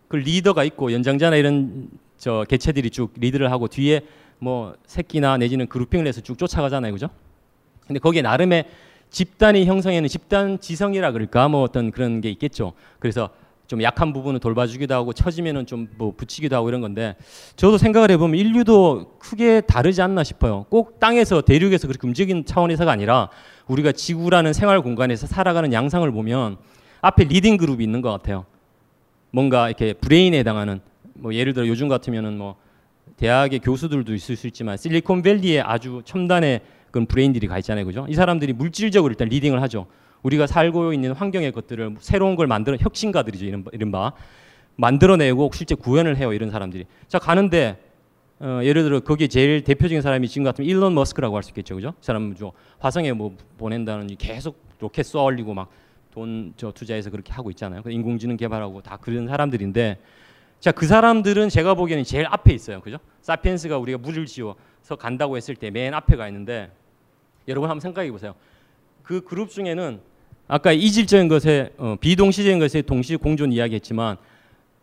[0.07, 4.01] 그 리더가 있고 연장자나 이런 저 개체들이 쭉 리드를 하고 뒤에
[4.39, 6.91] 뭐 새끼나 내지는 그룹핑을 해서 쭉 쫓아가잖아요.
[6.93, 7.09] 그죠?
[7.87, 8.65] 근데 거기에 나름의
[9.09, 12.73] 집단이 형성하는 집단 지성이라 그럴까 뭐 어떤 그런 게 있겠죠.
[12.99, 13.29] 그래서
[13.73, 17.15] 좀 약한 부분을 돌봐주기도 하고 처지면은 좀 뭐 붙이기도 하고 이런 건데
[17.55, 20.67] 저도 생각을 해보면 인류도 크게 다르지 않나 싶어요.
[20.69, 23.29] 꼭 땅에서 대륙에서 그렇게 움직이는 차원에서가 아니라
[23.67, 26.57] 우리가 지구라는 생활 공간에서 살아가는 양상을 보면
[27.01, 28.45] 앞에 leading 그룹이 있는 것 같아요.
[29.31, 30.79] 뭔가 이렇게 브레인에 해당하는
[31.15, 32.55] 뭐 예를 들어 요즘 같으면은 뭐
[33.17, 38.05] 대학의 교수들도 있을 수 있지만 실리콘밸리에 아주 첨단의 그런 브레인들이 가 있잖아요, 그죠?
[38.07, 39.87] 이 사람들이 물질적으로 일단 leading을 하죠.
[40.23, 44.13] 우리가 살고 있는 환경의 것들을 새로운 걸 만들어 혁신가들이죠, 이런 이른바
[44.75, 46.85] 만들어내고 실제 구현을 해요, 이런 사람들이.
[47.07, 47.77] 자 가는데
[48.39, 51.91] 어, 예를 들어 거기에 제일 대표적인 사람이 지금 같으면 일론 머스크라고 할 수 있겠죠, 그죠?
[51.99, 55.69] 그 사람 저 화성에 뭐 보낸다는 계속 로켓 쏘아 올리고 막
[56.13, 57.81] 돈 저 투자해서 그렇게 하고 있잖아요.
[57.87, 59.97] 인공지능 개발하고 다 그런 사람들인데
[60.59, 62.81] 자, 그 사람들은 제가 보기에는 제일 앞에 있어요.
[62.81, 62.97] 그죠?
[63.21, 66.71] 사피엔스가 우리가 물을 지어서 간다고 했을 때 맨 앞에 가 있는데
[67.47, 68.35] 여러분 한번 생각해 보세요.
[69.01, 69.99] 그 그룹 중에는
[70.53, 74.17] 아까 이질적인 것에 어, 비동시적인 것에 동시 공존 이야기했지만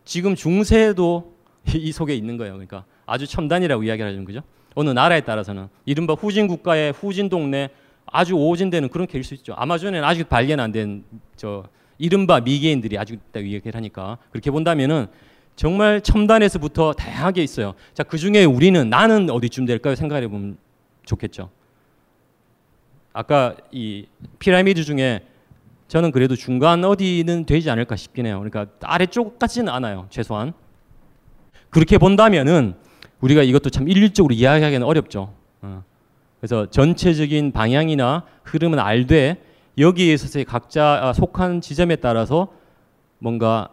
[0.05, 1.33] 지금 중세도
[1.77, 2.55] 이 속에 있는 거예요.
[2.55, 4.41] 그러니까 아주 첨단이라고 이야기를 하는 거죠.
[4.75, 7.69] 어느 나라에 따라서는 이른바 후진 국가의 후진 동네
[8.05, 9.55] 아주 오진되는 그런 케일 수 있죠.
[9.57, 11.05] 아마존에는 아직 발견 안 된
[11.37, 11.63] 저
[11.99, 15.07] 이른바 미개인들이 아직 있다고 이야기를 하니까 그렇게 본다면은
[15.55, 17.75] 정말 첨단에서부터 다양하게 있어요.
[17.95, 19.95] 자, 그 중에 우리는 나는 어디쯤 될까요?
[19.95, 20.57] 생각해 보면
[21.05, 21.49] 좋겠죠.
[23.13, 24.07] 아까 이
[24.41, 25.21] 피라미드 중에
[25.91, 28.39] 저는 그래도 중간 어디는 되지 않을까 싶긴 해요.
[28.39, 30.07] 그러니까 아래쪽 같지는 않아요.
[30.09, 30.53] 최소한.
[31.69, 32.75] 그렇게 본다면은
[33.21, 35.35] 우리가 이것도 참 일률적으로 이야기하기는 어렵죠.
[35.63, 35.83] 어.
[36.39, 39.43] 그래서 전체적인 방향이나 흐름은 알되
[39.79, 42.53] 여기에 있어서 각자 속한 지점에 따라서
[43.19, 43.71] 뭔가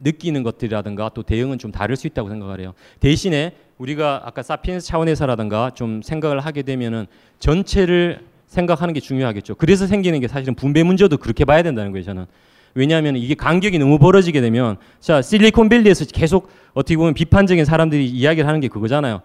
[0.00, 2.72] 느끼는 것들이라든가 또 대응은 좀 다를 수 있다고 생각을 해요.
[2.98, 7.08] 대신에 우리가 아까 사피엔스 차원에서라든가 좀 생각을 하게 되면은
[7.40, 9.54] 전체를 생각하는 게 중요하겠죠.
[9.54, 12.26] 그래서 생기는 게 사실은 분배 문제도 그렇게 봐야 된다는 거예요, 저는.
[12.74, 18.60] 왜냐하면 이게 간격이 너무 벌어지게 되면 자 실리콘밸리에서 계속 어떻게 보면 비판적인 사람들이 이야기를 하는
[18.60, 19.20] 게 그거잖아요.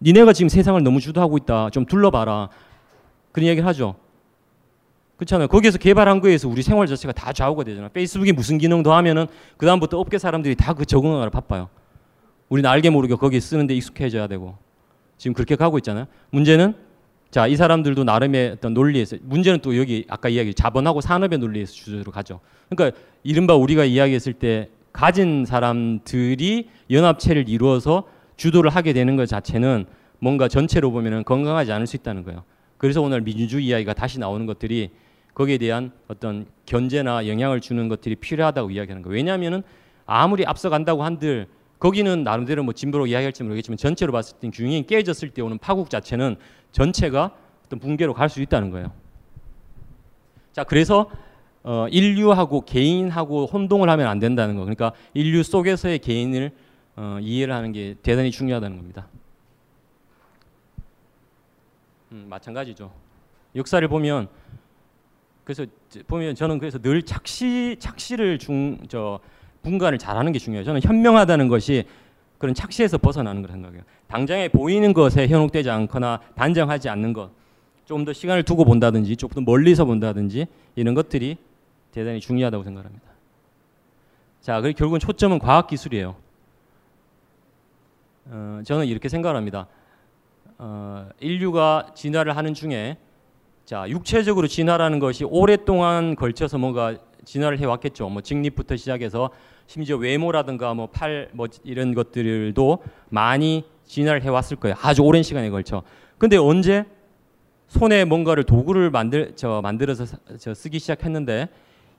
[0.00, 1.70] 니네가 지금 세상을 너무 주도하고 있다.
[1.70, 2.48] 좀 둘러봐라.
[3.32, 3.96] 그런 이야기를 하죠.
[5.16, 5.48] 그렇잖아요.
[5.48, 7.90] 거기에서 개발한 거에서 우리 생활 자체가 다 좌우가 되잖아요.
[7.92, 9.26] 페이스북이 무슨 기능 더 하면은
[9.56, 11.68] 그 다음부터 업계 사람들이 다 그 적응하느라 바빠요.
[12.48, 14.56] 우리는 알게 모르게 거기 쓰는데 익숙해져야 되고
[15.18, 16.06] 지금 그렇게 가고 있잖아요.
[16.30, 16.74] 문제는
[17.30, 22.10] 자 이 사람들도 나름의 어떤 논리에서 문제는 또 여기 아까 이야기 자본하고 산업의 논리에서 주제로
[22.10, 22.40] 가죠.
[22.70, 28.04] 그러니까 이른바 우리가 이야기했을 때 가진 사람들이 연합체를 이루어서
[28.36, 29.84] 주도를 하게 되는 것 자체는
[30.20, 32.44] 뭔가 전체로 보면은 건강하지 않을 수 있다는 거예요.
[32.78, 34.90] 그래서 오늘 민주주의 이야기가 다시 나오는 것들이
[35.34, 39.14] 거기에 대한 어떤 견제나 영향을 주는 것들이 필요하다고 이야기하는 거예요.
[39.14, 39.62] 왜냐하면은
[40.06, 41.46] 아무리 앞서간다고 한들
[41.78, 46.36] 거기는 나름대로 뭐 진보로 이야기할지 모르겠지만 전체로 봤을 때 균형이 깨졌을 때 오는 파국 자체는
[46.88, 47.32] 전체가
[47.66, 48.92] 어떤 붕괴로 갈 수 있다는 거예요.
[50.52, 51.10] 자, 그래서
[51.64, 54.60] 어, 인류하고 개인하고 혼동을 하면 안 된다는 거.
[54.62, 56.52] 그러니까 인류 속에서의 개인을
[56.96, 59.08] 어, 이해를 하는 게 대단히 중요하다는 겁니다.
[62.12, 62.92] 음, 마찬가지죠.
[63.56, 64.28] 역사를 보면
[65.44, 65.66] 그래서
[66.06, 69.18] 보면 저는 그래서 늘 착시 착시를 중 저
[69.62, 70.64] 분간을 잘하는 게 중요해요.
[70.64, 71.84] 저는 현명하다는 것이
[72.38, 73.82] 그런 착시에서 벗어나는 걸 생각해요.
[74.06, 77.30] 당장에 보이는 것에 현혹되지 않거나 단정하지 않는 것,
[77.84, 80.46] 조금 더 시간을 두고 본다든지, 조금 더 멀리서 본다든지
[80.76, 81.36] 이런 것들이
[81.90, 83.08] 대단히 중요하다고 생각합니다.
[84.40, 86.14] 자, 그리고 결국은 초점은 과학 기술이에요.
[88.30, 89.66] 어, 저는 이렇게 생각합니다.
[90.58, 92.98] 어, 인류가 진화를 하는 중에
[93.64, 98.08] 자, 육체적으로 진화라는 것이 오랫동안 걸쳐서 뭔가 진화를 해왔겠죠.
[98.08, 99.30] 뭐 직립부터 시작해서
[99.68, 104.74] 심지어 외모라든가 뭐 팔 뭐 이런 것들도 많이 진화를 해왔을 거예요.
[104.80, 105.82] 아주 오랜 시간에 걸쳐.
[106.16, 106.84] 근데 언제
[107.68, 111.48] 손에 뭔가를 도구를 만들 저 만들어서 사- 저 쓰기 시작했는데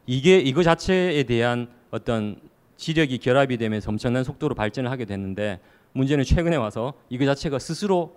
[0.07, 2.37] 이게 이거 자체에 대한 어떤
[2.77, 5.59] 지력이 결합이 되면서 엄청난 속도로 발전을 하게 됐는데
[5.93, 8.15] 문제는 최근에 와서 이거 자체가 스스로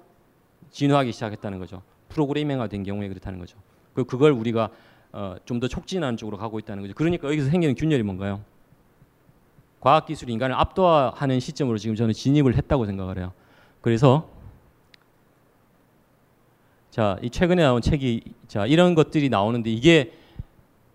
[0.70, 1.82] 진화하기 시작했다는 거죠.
[2.08, 3.58] 프로그래밍화 된 경우에 그렇다는 거죠.
[3.92, 4.70] 그 그걸 우리가
[5.12, 6.94] 어, 좀 더 촉진하는 쪽으로 가고 있다는 거죠.
[6.94, 8.40] 그러니까 여기서 생기는 균열이 뭔가요?
[9.82, 13.32] 과학 기술이 인간을 압도하는 시점으로 지금 저는 진입을 했다고 생각을 해요.
[13.80, 14.30] 그래서
[16.92, 20.12] 자, 이 최근에 나온 책이 자, 이런 것들이 나오는데 이게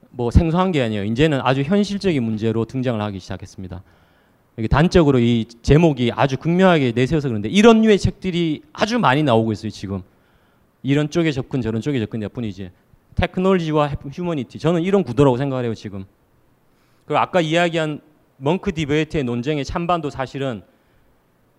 [0.10, 1.04] 뭐 생소한 게 아니에요.
[1.04, 3.84] 이제는 아주 현실적인 문제로 등장을 하기 시작했습니다.
[4.69, 10.02] 단적으로 이 제목이 아주 극명하게 내세워서 그런데 이런 류의 책들이 아주 많이 나오고 있어요, 지금.
[10.82, 12.71] 이런 쪽에 접근 저런 쪽에 접근일 뿐이지.
[13.15, 14.60] 테크놀로지와 휴머니티.
[14.60, 16.06] 저는 이런 구도라고 생각을 해요, 지금.
[17.06, 18.00] 그리고 아까 이야기한
[18.38, 20.62] 멍크 디베이트의 논쟁의 찬반도 사실은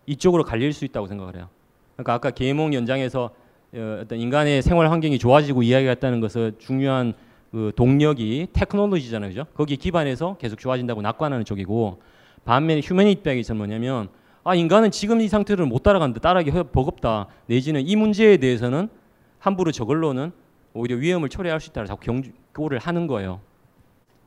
[0.07, 1.49] 이쪽으로 갈릴 수 있다고 생각을 해요.
[1.95, 3.31] 그러니까 아까 계몽 연장에서
[3.75, 7.13] 어, 어떤 인간의 생활 환경이 좋아지고 이야기했다는 것은 중요한
[7.51, 9.45] 그 동력이 테크놀로지잖아요, 그죠?
[9.55, 12.01] 거기에 기반해서 계속 좋아진다고 낙관하는 쪽이고
[12.45, 14.09] 반면에 휴머니티 백이 뭐냐면
[14.45, 18.89] 아 인간은 지금 이 상태를 못 따라가는데 따라하기 허- 버겁다 내지는 이 문제에 대해서는
[19.39, 20.33] 함부로 저걸로는
[20.73, 22.01] 오히려 위험을 초래할 수 있다고 자꾸
[22.55, 23.41] 경고를 하는 거예요.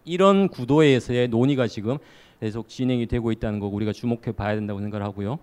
[0.03, 1.97] 이런 구도에서의 논의가 지금
[2.41, 5.37] 계속 진행이 되고 있다는 거 우리가 주목해 봐야 된다고 생각을 하고요.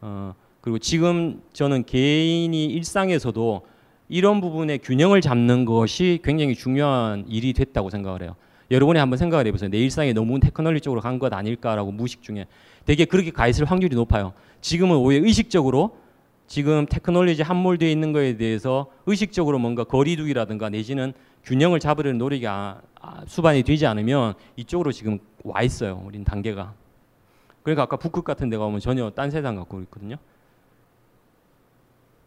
[0.00, 3.66] 어, 그리고 지금 저는 개인이 일상에서도
[4.08, 8.34] 이런 부분의 균형을 잡는 것이 굉장히 중요한 일이 됐다고 생각을 해요.
[8.70, 9.68] 여러분이 한번 생각을 해보세요.
[9.68, 12.46] 내 일상에 너무 테크놀로지 쪽으로 간 것 아닐까라고 무의식 중에
[12.86, 14.32] 되게 그렇게 가 있을 확률이 높아요.
[14.62, 15.98] 지금은 오히려 의식적으로
[16.46, 21.12] 지금 테크놀로지 함몰되어 있는 거에 대해서 의식적으로 뭔가 거리두기라든가 내지는
[21.48, 26.02] 균형을 잡으려는 노력이 아, 아, 수반이 되지 않으면 이쪽으로 지금 와 있어요.
[26.04, 26.74] 우린 단계가.
[27.62, 30.16] 그러니까 아까 북극 같은 데 가면 전혀 딴 세상 갖고 있거든요.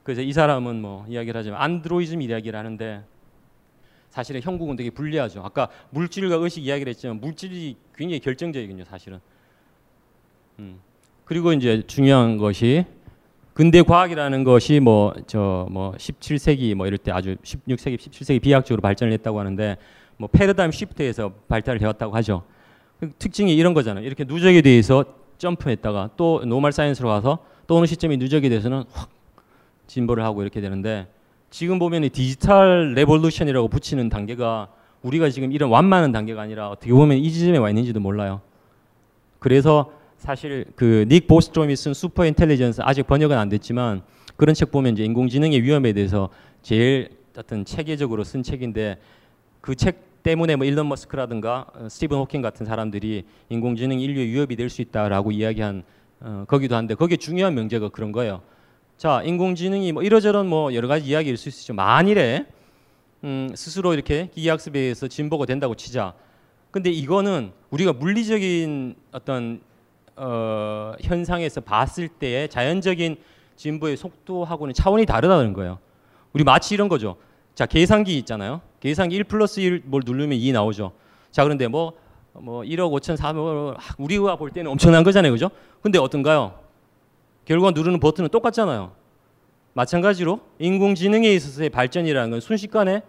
[0.02, 3.04] 그래서 이 사람은 뭐 이야기를 하지만 안드로이즘 이야기를 하는데
[4.10, 5.42] 사실은 형국은 되게 불리하죠.
[5.44, 9.20] 아까 물질과 의식 이야기를 했지만 물질이 굉장히 결정적이거든요, 사실은.
[10.58, 10.80] 음.
[11.26, 12.88] 그리고 이제 중요한 것이
[13.62, 19.78] 근대 과학이라는 것이 뭐저뭐 17세기 뭐 이럴 때 아주 16세기, 17세기 비약적으로 발전을 했다고 하는데
[20.18, 22.42] 뭐 패러다임 shift에서 발달을 되었다고 하죠.
[23.00, 24.04] 그 특징이 이런 거잖아요.
[24.04, 25.06] 이렇게 누적이 돼서
[25.38, 29.12] 점프했다가 또 normal science로 가서 또 어느 시점이 누적이 돼서는 확
[29.86, 31.06] 진보를 하고 이렇게 되는데
[31.52, 34.70] 지금 보면 이 digital revolution이라고 붙이는 단계가
[35.04, 38.42] 우리가 지금 이런 완만한 단계가 아니라 어떻게 보면 이 지점에 와 있는지도 몰라요.
[39.38, 44.04] 그래서 사실 그 닉 보스트롬이 쓴 Superintelligence 아직 번역은 안 됐지만
[44.36, 46.30] 그런 책 보면 이제 인공지능의 위험에 대해서
[46.62, 49.00] 제일 어떤 체계적으로 쓴 책인데
[49.62, 54.70] 그 책 때문에 뭐 일론 머스크라든가 어, 스티븐 호킹 같은 사람들이 인공지능 인류의 위협이 될
[54.70, 55.82] 수 있다라고 이야기한
[56.20, 58.44] 어, 거기도 한데 거기에 중요한 명제가 그런 거예요.
[58.98, 61.74] 자, 인공지능이 뭐 이러저런 뭐 여러 가지 이야기일 수 있죠.
[61.74, 62.46] 만일에
[63.24, 66.14] 음, 스스로 이렇게 기계학습에 의해서 진보가 된다고 치자.
[66.70, 69.62] 근데 이거는 우리가 물리적인 어떤
[70.24, 73.18] 어, 현상에서 봤을 때의 자연적인
[73.56, 75.80] 진보의 속도하고는 차원이 다르다는 거예요.
[76.34, 77.16] 우리 마치 이런 거죠.
[77.56, 78.62] 자, 계산기 있잖아요.
[78.82, 80.92] 계산기 1 플러스 1 뭘 누르면 2 나오죠.
[81.32, 81.94] 자, 그런데 뭐,
[82.34, 85.32] 뭐 1억 5천 4억 우리가 볼 때는 엄청난 거잖아요.
[85.32, 85.50] 그죠?
[85.82, 86.54] 근데 어떤가요?
[87.46, 88.92] 결과 누르는 버튼은 똑같잖아요.
[89.74, 93.02] 마찬가지로 인공지능에 있어서의 발전이라는 건 순식간에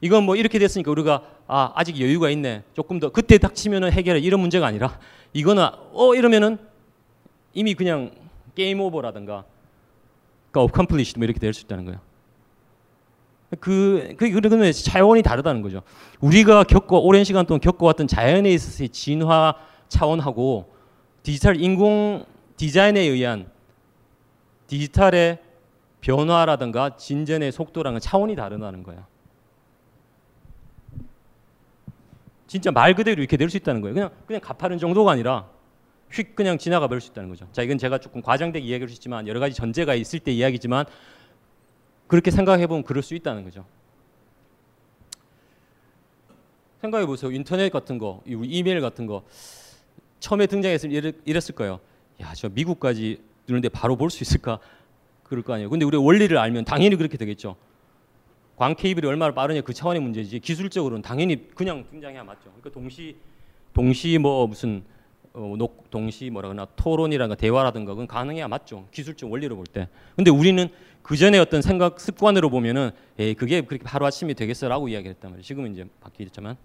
[0.00, 4.40] 이건 뭐 이렇게 됐으니까 우리가 아 아직 여유가 있네 조금 더 그때 닥치면은 해결해 이런
[4.40, 4.98] 문제가 아니라
[5.32, 6.58] 이거는 어 이러면은
[7.52, 8.12] 이미 그냥
[8.54, 9.44] 게임 오버라든가
[10.50, 12.00] 그러니까 어컴플리시드 뭐 이렇게 될 수 있다는 거예요.
[13.60, 15.80] 그, 그, 그러면 차원이 다르다는 거죠.
[16.20, 19.54] 우리가 겪고, 오랜 시간 동안 겪어왔던 자연에 있어서의 진화
[19.88, 20.70] 차원하고
[21.22, 22.26] 디지털 인공
[22.58, 23.50] 디자인에 의한
[24.66, 25.38] 디지털의
[26.02, 29.06] 변화라든가 진전의 속도랑은 차원이 다르다는 거예요.
[32.48, 33.94] 진짜 말 그대로 이렇게 될수 있다는 거예요.
[33.94, 35.48] 그냥 그냥 가파른 정도가 아니라
[36.10, 37.46] 휙 그냥 지나가 버릴 수 있다는 거죠.
[37.52, 40.86] 자, 이건 제가 조금 과장되게 이야기할 수 있지만 여러 가지 전제가 있을 때 이야기지만
[42.06, 43.64] 그렇게 생각해 보면 그럴 수 있다는 거죠.
[46.80, 47.30] 생각해 보세요.
[47.30, 49.22] 인터넷 같은 거, 이 이메일 같은 거
[50.20, 51.80] 처음에 등장했을 때 이랬을 거예요.
[52.20, 54.58] 야, 저 미국까지 누는데 바로 볼 수 있을까?
[55.24, 55.68] 그럴 거 아니에요.
[55.68, 57.56] 근데 우리 원리를 알면 당연히 그렇게 되겠죠.
[58.58, 62.40] 광 케이블이 얼마나 빠르냐 그 차원의 문제지 기술적으로는 당연히 그냥 등장해야 맞죠.
[62.46, 63.16] 그러니까 동시
[63.72, 64.82] 동시 뭐 무슨
[65.32, 68.88] 어, 녹, 동시 뭐라 그러나 토론이라든가 대화라든가 그건 가능해야 맞죠.
[68.90, 69.88] 기술적 원리로 볼 때.
[70.16, 70.68] 근데 우리는
[71.02, 72.90] 그 전에 어떤 생각 습관으로 보면은
[73.20, 75.42] 에이 그게 그렇게 하루 아침이 되겠어라고 이야기했단 말이에요.
[75.44, 76.56] 지금은 이제 바뀌었지만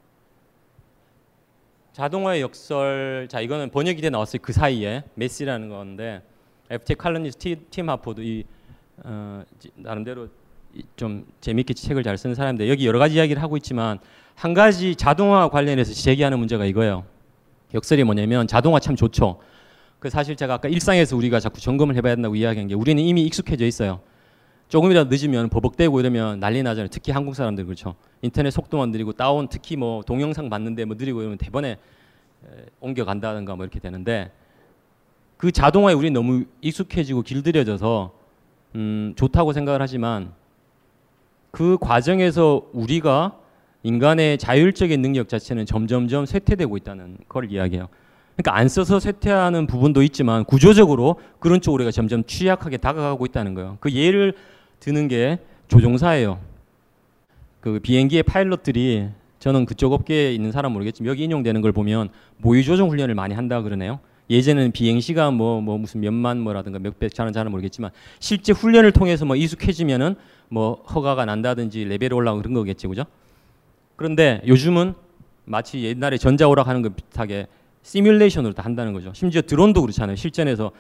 [1.92, 4.40] 자동화의 역설 자 이거는 번역이 돼 나왔어요.
[4.42, 6.24] 그 사이에 메시라는 건데
[6.72, 8.44] FT 칼럼니스트 티- 팀 하포도 이
[9.04, 10.30] 어, 지- 나름대로 이-
[10.96, 14.00] 좀 재밌게 책을 잘 쓰는 사람인데 여기 여러 가지 이야기를 하고 있지만
[14.36, 17.06] 한 가지 자동화 관련해서 제기하는 문제가 이거예요.
[17.74, 19.40] 역설이 뭐냐면 자동화 참 좋죠.
[20.00, 23.66] 그 사실 제가 아까 일상에서 우리가 자꾸 점검을 해봐야 된다고 이야기한 게 우리는 이미 익숙해져
[23.66, 24.02] 있어요.
[24.70, 26.90] 조금이라도 늦으면 버벅대고 이러면 난리 나잖아요.
[26.90, 27.96] 특히 한국 사람들 그렇죠.
[28.22, 31.78] 인터넷 속도만 느리고 다운 특히 뭐 동영상 봤는데 뭐 느리고 이러면 대번에 에,
[32.80, 34.32] 옮겨간다든가 뭐 이렇게 되는데
[35.38, 38.14] 그 자동화에 우리 너무 익숙해지고 길들여져서
[38.76, 40.34] 음, 좋다고 생각을 하지만
[41.54, 43.38] 그 과정에서 우리가
[43.84, 47.90] 인간의 자율적인 능력 자체는 점점점 쇠퇴되고 있다는 걸 이야기해요.
[48.36, 53.78] 그러니까 안 써서 쇠퇴하는 부분도 있지만 구조적으로 그런 쪽으로 우리가 점점 취약하게 다가가고 있다는 거예요.
[53.82, 54.34] 그 예를
[54.80, 55.38] 드는 게
[55.68, 56.40] 조종사예요.
[57.62, 62.90] 그 비행기의 파일럿들이 저는 그쪽 업계에 있는 사람 모르겠지만 여기 인용되는 걸 보면 모의 조종
[62.90, 64.00] 훈련을 많이 한다 그러네요.
[64.28, 69.26] 예전에는 비행 시간 뭐, 뭐 무슨 몇만 뭐라든가 몇백 자는 자는 모르겠지만 실제 훈련을 통해서
[69.26, 70.16] 뭐 익숙해지면은
[70.50, 73.06] 뭐 허가가 난다든지 레벨이 올라가고 그런 거겠지 그죠?
[73.96, 74.94] 그런데 요즘은
[75.46, 77.48] 마치 옛날에 전자 오락 하는 거 비슷하게
[77.84, 79.12] 시뮬레이션으로 다 한다는 거죠.
[79.14, 80.16] 심지어 드론도 그렇잖아요.
[80.16, 80.72] 실전에서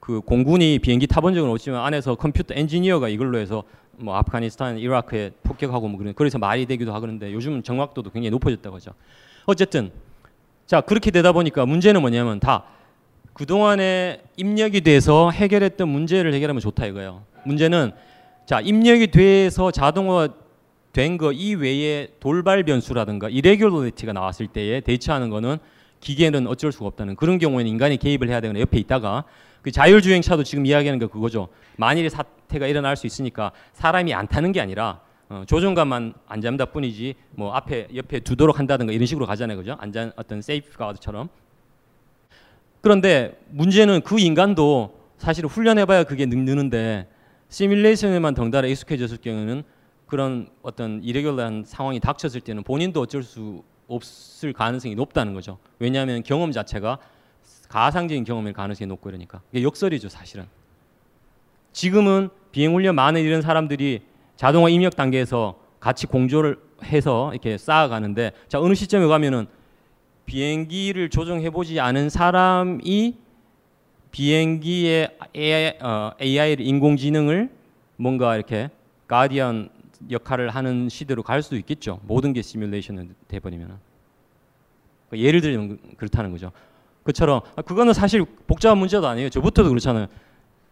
[0.00, 3.64] 그 공군이 비행기 타본 적은 없지만 안에서 컴퓨터 엔지니어가 이걸로 해서
[3.96, 8.76] 뭐 아프가니스탄, 이라크에 폭격하고 뭐 그런 그래서 말이 되기도 하고 그러는데 요즘은 정확도도 굉장히 높아졌다고
[8.76, 8.92] 하죠.
[9.46, 9.90] 어쨌든
[10.66, 12.64] 자 그렇게 되다 보니까 문제는 뭐냐면 다
[13.32, 17.22] 그동안에 입력이 돼서 해결했던 문제를 해결하면 좋다 이거예요.
[17.44, 17.92] 문제는
[18.48, 20.28] 자 입력이 돼서 자동화
[20.92, 25.58] 된 거 이외에 돌발 변수라든가 이레귤러리티가 나왔을 때에 대처하는 거는
[26.00, 29.24] 기계는 어쩔 수가 없다는 그런 경우에는 인간이 개입을 해야 되거나 옆에 있다가
[29.60, 31.48] 그 자율주행차도 지금 이야기하는 게 그거죠.
[31.76, 37.14] 만일의 사태가 일어날 수 있으니까 사람이 안 타는 게 아니라 어, 조종관만 안 잡는다 뿐이지
[37.32, 39.76] 뭐 앞에 옆에 두도록 한다든가 이런 식으로 가잖아요, 그죠?
[39.78, 41.28] 안전 어떤 세이프 가드처럼.
[42.80, 47.06] 그런데 문제는 그 인간도 사실 훈련해봐야 그게 능- 느는데
[47.48, 49.62] 시뮬레이션에만 덩달아 익숙해졌을 경우는
[50.06, 55.58] 그런 어떤 이레귤러한 상황이 닥쳤을 때는 본인도 어쩔 수 없을 가능성이 높다는 거죠.
[55.78, 56.98] 왜냐하면 경험 자체가
[57.68, 60.46] 가상적인 경험일 가능성이 높고 이러니까 이게 역설이죠 사실은.
[61.72, 64.02] 지금은 비행 훈련 많은 이런 사람들이
[64.36, 69.46] 자동화 입력 단계에서 같이 공조를 해서 이렇게 쌓아가는데 자 어느 시점에 가면은
[70.26, 73.16] 비행기를 조종해 보지 않은 사람이
[74.10, 77.50] 비행기의 AI, 어, AI를 인공지능을
[77.96, 78.70] 뭔가 이렇게
[79.06, 79.70] 가디언
[80.10, 82.00] 역할을 하는 시대로 갈 수도 있겠죠.
[82.04, 83.78] 모든 게 시뮬레이션이 돼버리면.
[85.14, 86.52] 예를 들면 그렇다는 거죠.
[87.02, 89.30] 그처럼 아, 그거는 사실 복잡한 문제도 아니에요.
[89.30, 90.06] 저부터도 그렇잖아요.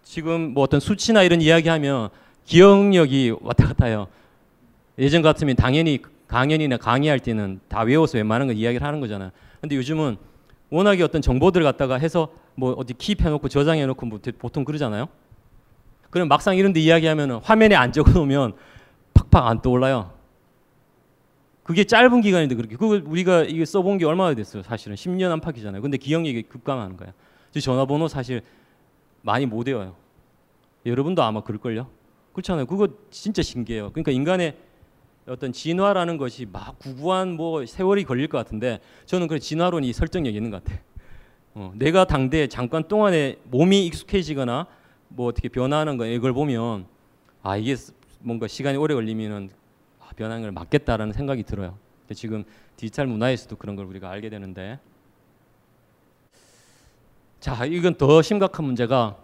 [0.03, 2.11] 지금 뭐 어떤 수치나 이런 이야기하면
[2.45, 4.07] 기억력이 왔다 갔다 해요.
[4.99, 9.31] 예전 같으면 당연히 강연이나 강의할 때는 다 외워서 웬만한 건 이야기를 하는 거잖아요.
[9.61, 10.17] 근데 요즘은
[10.71, 15.07] 워낙에 어떤 정보들 갖다가 해서 뭐 어디 킵해놓고 저장해놓고 뭐 대- 보통 그러잖아요.
[16.11, 18.55] 그럼 막상 이런데 이야기하면 화면에 안 적어놓으면
[19.15, 20.13] 팍팍 안 떠올라요.
[21.63, 24.63] 그게 짧은 기간인데 그렇게 그걸 우리가 이게 써본 게 얼마나 됐어요?
[24.63, 25.83] 사실은 10년 안팎이잖아요.
[25.83, 27.13] 근데 기억력이 급감하는 거예요.
[27.51, 28.43] 저 전화번호 사실
[29.23, 29.97] 많이 못 외워요.
[30.85, 31.89] 여러분도 아마 그럴걸요.
[32.33, 32.67] 그렇잖아요.
[32.67, 33.91] 그거 진짜 신기해요.
[33.91, 34.57] 그러니까 인간의
[35.27, 40.53] 어떤 진화라는 것이 막 구구한 뭐 세월이 걸릴 것 같은데 저는 그 진화론이 설득력 있는
[40.53, 40.79] 것 같아요.
[41.59, 44.67] 어, 내가 당대 잠깐 동안에 몸이 익숙해지거나
[45.09, 46.85] 뭐 어떻게 변하는 거 이걸 보면
[47.43, 47.75] 아 이게
[48.19, 49.49] 뭔가 시간이 오래 걸리면은
[49.99, 51.79] 아, 변하는 걸 막겠다라는 생각이 들어요.
[52.15, 52.45] 지금
[52.77, 54.79] 디지털 문화에서도 그런 걸 우리가 알게 되는데
[57.41, 59.17] 자 이건 더 심각한 문제가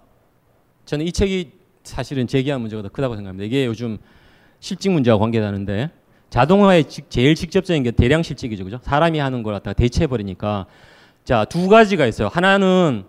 [0.87, 1.53] 저는 이 책이
[1.85, 3.45] 사실은 제기한 문제가 더 크다고 생각합니다.
[3.45, 3.99] 이게 요즘
[4.59, 5.91] 실직 문제와 관계되는데
[6.31, 8.79] 자동화의 직- 제일 직접적인 게 대량 실직이죠, 그죠?
[8.81, 10.67] 사람이 하는 걸 갖다가 대체해 버리니까
[11.25, 12.29] 자 두 가지가 있어요.
[12.29, 13.05] 하나는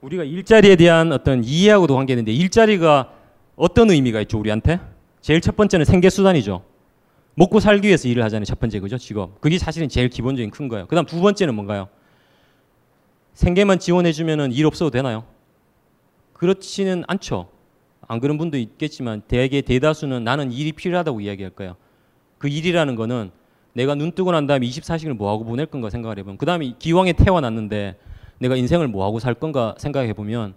[0.00, 3.12] 우리가 일자리에 대한 어떤 이해하고도 관계있는데 일자리가
[3.56, 4.78] 어떤 의미가 있죠, 우리한테?
[5.20, 6.62] 제일 첫 번째는 생계 수단이죠.
[7.34, 8.98] 먹고 살기 위해서 일을 하잖아요, 첫 번째 그죠?
[8.98, 9.40] 직업.
[9.40, 10.86] 그게 사실은 제일 기본적인 큰 거예요.
[10.86, 11.88] 그다음 두 번째는 뭔가요?
[13.34, 15.24] 생계만 지원해 주면은 일 없어도 되나요?
[16.32, 17.48] 그렇지는 않죠.
[18.06, 21.76] 안 그런 분도 있겠지만 대개 대다수는 나는 일이 필요하다고 이야기할 거예요.
[22.38, 23.30] 그 일이라는 거는
[23.76, 27.12] 내가 눈 뜨고 난 다음에 24시간을 뭐 하고 보낼 건가 생각을 해보면 그 다음에 기왕에
[27.12, 27.98] 태어났는데
[28.38, 30.54] 내가 인생을 뭐 하고 살 건가 생각해 보면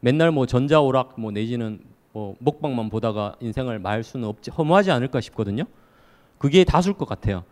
[0.00, 1.80] 맨날 뭐 전자오락 뭐 내지는
[2.12, 5.64] 뭐 먹방만 보다가 인생을 말 수는 없지 허무하지 않을까 싶거든요.
[6.36, 7.44] 그게 다수일 것 같아요.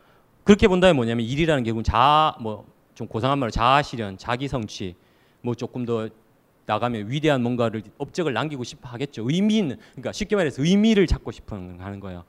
[0.45, 4.95] 그렇게 본다면 뭐냐면 일이라는 게 결국은 자아 뭐좀 고상한 말로 자아 실현, 자기 성취
[5.40, 6.11] 뭐 조금 더
[6.66, 9.24] 나가면 위대한 뭔가를 업적을 남기고 싶어 하겠죠.
[9.26, 12.24] 의미 있는 그러니까 쉽게 말해서 의미를 찾고 싶어 하는 거예요.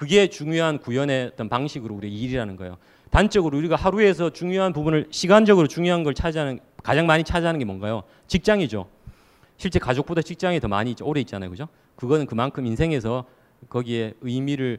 [0.00, 2.78] 그게 중요한 구현의 어떤 방식으로 우리 일이라는 거예요.
[3.10, 8.04] 단적으로 우리가 하루에서 중요한 부분을 시간적으로 중요한 걸 차지하는 가장 많이 차지하는 게 뭔가요?
[8.26, 8.88] 직장이죠.
[9.58, 10.96] 실제 가족보다 직장이 더 많이.
[11.02, 11.50] 오래 있잖아요.
[11.50, 11.68] 그죠?
[11.96, 13.26] 그거는 그만큼 인생에서
[13.68, 14.78] 거기에 의미를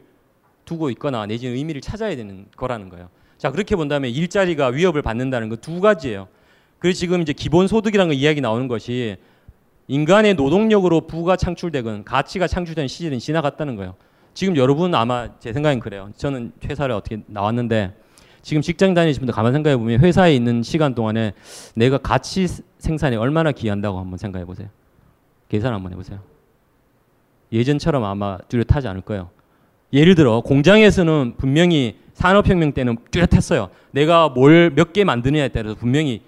[0.65, 3.07] 두고 있거나 내지는 의미를 찾아야 되는 거라는 거예요.
[3.37, 6.29] 자 그렇게 본다면 일자리가 위협을 받는다는 거 두 가지예요.
[6.79, 9.17] 그래서 지금 이제 기본 소득이라는 거 이야기 나오는 것이
[9.87, 13.95] 인간의 노동력으로 부가 창출되건 가치가 창출되는 시절은 지나갔다는 거예요.
[14.33, 16.09] 지금 여러분 아마 제 생각엔 그래요.
[16.15, 17.93] 저는 회사를 어떻게 나왔는데
[18.41, 21.33] 지금 직장 다니시는 분들 가만 생각해 보면 회사에 있는 시간 동안에
[21.75, 22.47] 내가 가치
[22.79, 24.69] 생산에 얼마나 기한다고 한번 생각해 보세요.
[25.49, 26.19] 계산 한번 해보세요.
[27.51, 29.29] 예전처럼 아마 뚜렷하지 않을 거예요.
[29.93, 33.69] 예를 들어 공장에서는 분명히 산업혁명 때는 뚜렷했어요.
[33.91, 36.21] 내가 뭘 몇 개 만드느냐에 따라서 분명히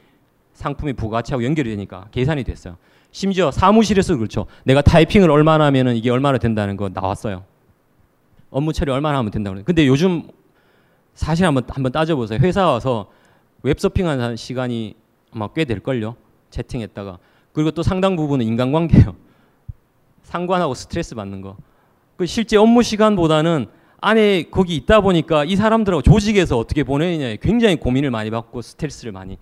[0.53, 2.77] 상품이 부가치하고 연결이 되니까 계산이 됐어요.
[3.11, 4.45] 심지어 사무실에서 그렇죠.
[4.65, 7.43] 내가 타이핑을 얼마나 하면은 이게 얼마나 된다는 거 나왔어요.
[8.53, 9.59] 업무 처리 얼마나 하면 된다고.
[9.65, 10.27] 근데 요즘
[11.15, 12.39] 사실 한번 한번 따져보세요.
[12.41, 13.09] 회사 와서
[13.63, 14.95] 웹서핑하는 시간이
[15.31, 16.15] 아마 꽤 될걸요.
[16.51, 17.17] 채팅했다가
[17.51, 19.15] 그리고 또 상당 부분은 인간관계예요.
[20.23, 21.57] 상관하고 스트레스 받는 거.
[22.15, 23.67] 그 실제 업무 시간보다는
[23.99, 29.37] 안에 거기 있다 보니까 이 사람들하고 조직에서 어떻게 보내느냐에 굉장히 고민을 많이 받고 스트레스를 많이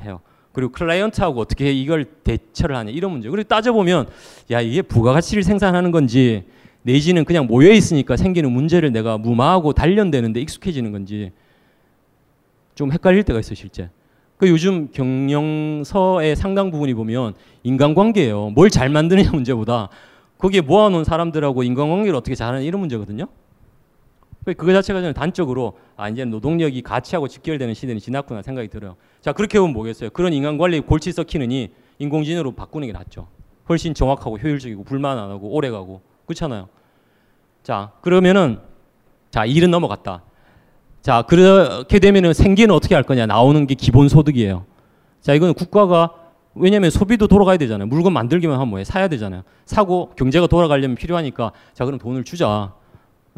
[0.00, 0.20] 해요.
[0.52, 3.28] 그리고 클라이언트하고 어떻게 이걸 대처를 하냐 이런 문제.
[3.28, 4.08] 그리고 따져보면
[4.50, 6.44] 야 이게 부가가치를 생산하는 건지
[6.86, 11.32] 내지는 그냥 모여 있으니까 생기는 문제를 내가 무마하고 단련되는데 익숙해지는 건지
[12.76, 13.90] 좀 헷갈릴 때가 있어요 실제.
[14.36, 17.34] 그 요즘 경영서의 상당 부분이 보면
[17.64, 18.50] 인간관계예요.
[18.50, 19.88] 뭘 잘 만드느냐 문제보다
[20.38, 23.26] 거기에 모아놓은 사람들하고 인간관계를 어떻게 잘하는 이런 문제거든요.
[24.44, 28.94] 그거 자체가 저는 단적으로 아 이제 노동력이 가치하고 직결되는 시대는 지났구나 생각이 들어요.
[29.20, 30.10] 자 그렇게 보면 뭐겠어요?
[30.10, 33.26] 그런 인간관리 골치 썩히느니 인공지능으로 바꾸는 게 낫죠.
[33.68, 36.68] 훨씬 정확하고 효율적이고 불만 안 하고 오래가고 그렇잖아요.
[37.62, 38.58] 자 그러면은
[39.30, 40.22] 자 일은 넘어갔다.
[41.02, 44.66] 자 그렇게 되면은 생계는 어떻게 할 거냐 나오는 게 기본 소득이에요.
[45.20, 46.12] 자 이거는 국가가
[46.54, 47.86] 왜냐하면 소비도 돌아가야 되잖아요.
[47.86, 49.42] 물건 만들기만 하면 뭐해 사야 되잖아요.
[49.64, 52.72] 사고 경제가 돌아가려면 필요하니까 자 그럼 돈을 주자.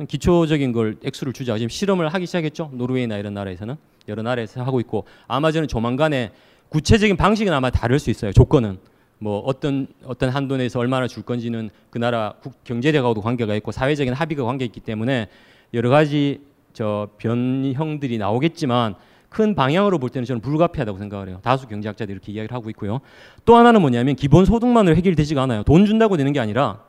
[0.07, 1.59] 기초적인 걸 액수를 주자.
[1.59, 2.71] 지금 실험을 하기 시작했죠.
[2.73, 3.77] 노르웨이나 이런 나라에서는
[4.07, 6.31] 여러 나라에서 하고 있고 아마존은 조만간에
[6.69, 8.33] 구체적인 방식은 아마 다를 수 있어요.
[8.33, 8.79] 조건은
[9.19, 14.45] 뭐 어떤 어떤 한도 내에서 얼마나 줄 건지는 그 나라 경제력하고도 관계가 있고 사회적인 합의가
[14.45, 15.29] 관계 있기 때문에
[15.75, 16.41] 여러 가지
[16.73, 18.95] 저 변형들이 나오겠지만
[19.29, 21.41] 큰 방향으로 볼 때는 저는 불가피하다고 생각을 해요.
[21.43, 23.01] 다수 경제학자들이 이렇게 이야기를 하고 있고요.
[23.45, 25.65] 또 하나는 뭐냐면 기본 소득만으로 해결되지가 않아요.
[25.65, 26.81] 돈 준다고 되는 게 아니라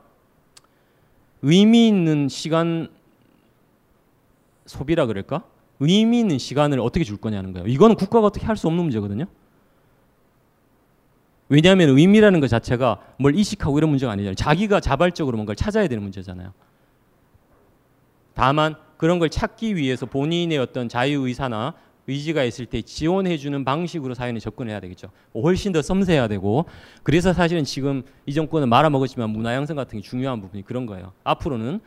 [1.42, 2.88] 의미 있는 시간
[4.66, 5.42] 소비라 그럴까?
[5.80, 7.66] 의미 있는 시간을 어떻게 줄 거냐는 거예요.
[7.66, 9.24] 이거는 국가가 어떻게 할 수 없는 문제거든요.
[11.50, 14.36] 왜냐하면 의미라는 것 자체가 뭘 이식하고 이런 문제가 아니잖아요.
[14.36, 16.52] 자기가 자발적으로 뭔가를 찾아야 되는 문제잖아요.
[18.34, 21.74] 다만 그런 걸 찾기 위해서 본인의 어떤 자유의사나
[22.06, 25.10] 의지가 있을 때 지원해주는 방식으로 사회는 접근해야 되겠죠.
[25.34, 26.66] 훨씬 더 섬세해야 되고
[27.02, 31.12] 그래서 사실은 지금 이 정권은 말아먹었지만 문화 양성 같은 게 중요한 부분이 그런 거예요.
[31.24, 31.80] 앞으로는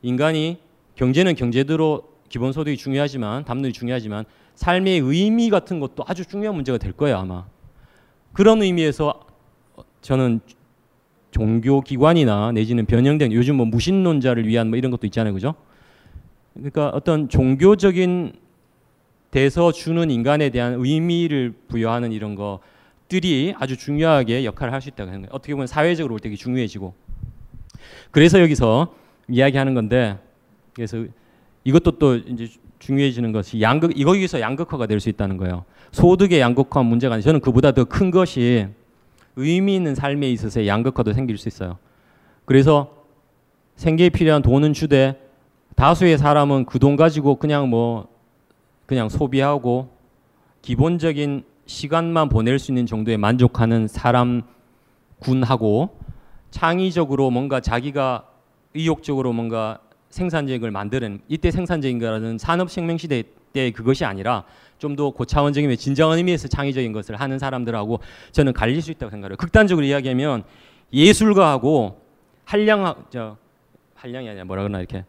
[0.00, 0.58] 인간이
[0.96, 4.24] 경제는 경제대로 기본소득이 중요하지만 담론이 중요하지만
[4.54, 7.44] 삶의 의미 같은 것도 아주 중요한 문제가 될 거예요 아마.
[8.34, 9.20] 그런 의미에서
[10.02, 10.40] 저는
[11.30, 15.54] 종교 기관이나 내지는 변형된 요즘 뭐 무신론자를 위한 뭐 이런 것도 있잖아요, 그죠?
[16.52, 18.34] 그러니까 어떤 종교적인
[19.30, 25.30] 데서 주는 인간에 대한 의미를 부여하는 이런 것들이 아주 중요하게 역할을 할 수 있다고 생각해요.
[25.32, 26.94] 어떻게 보면 사회적으로 올때 중요해지고.
[28.12, 28.94] 그래서 여기서
[29.28, 30.18] 이야기하는 건데
[30.72, 31.04] 그래서
[31.64, 35.64] 이것도 또 이제 중요해지는 것이 양극 이거기서 양극화가 될 수 있다는 거예요.
[35.94, 38.66] 소득의 양극화 문제가 아니라 저는 그보다 더 큰 것이
[39.36, 41.78] 의미 있는 삶에 있어서의 양극화도 생길 수 있어요.
[42.44, 43.04] 그래서
[43.76, 45.20] 생계에 필요한 돈은 주되
[45.76, 48.08] 다수의 사람은 그 돈 가지고 그냥 뭐
[48.86, 49.88] 그냥 소비하고
[50.62, 54.42] 기본적인 시간만 보낼 수 있는 정도에 만족하는 사람
[55.20, 55.96] 군하고
[56.50, 58.26] 창의적으로 뭔가 자기가
[58.74, 59.78] 의욕적으로 뭔가
[60.10, 63.22] 생산적을 만드는 이때 생산적인거라는 산업혁명 시대
[63.52, 64.44] 때 그것이 아니라
[64.78, 68.00] 좀 더 고차원적인 진정한 의미에서 창의적인 것을 하는 사람들하고
[68.32, 69.36] 저는 갈릴 수 있다고 생각해요.
[69.36, 70.44] 극단적으로 이야기하면
[70.92, 72.00] 예술가하고
[72.44, 73.36] 한량 저
[73.94, 75.04] 한량이 아니라 뭐라 그러나 이렇게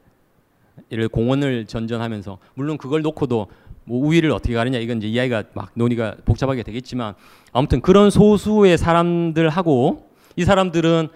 [0.89, 3.47] 이를 공원을 전전하면서 물론 그걸 놓고도
[3.83, 7.13] 뭐 우위를 어떻게 가느냐 이건 이제 이야기가 막 논의가 복잡하게 되겠지만
[7.53, 11.09] 아무튼 그런 소수의 사람들하고 이 사람들은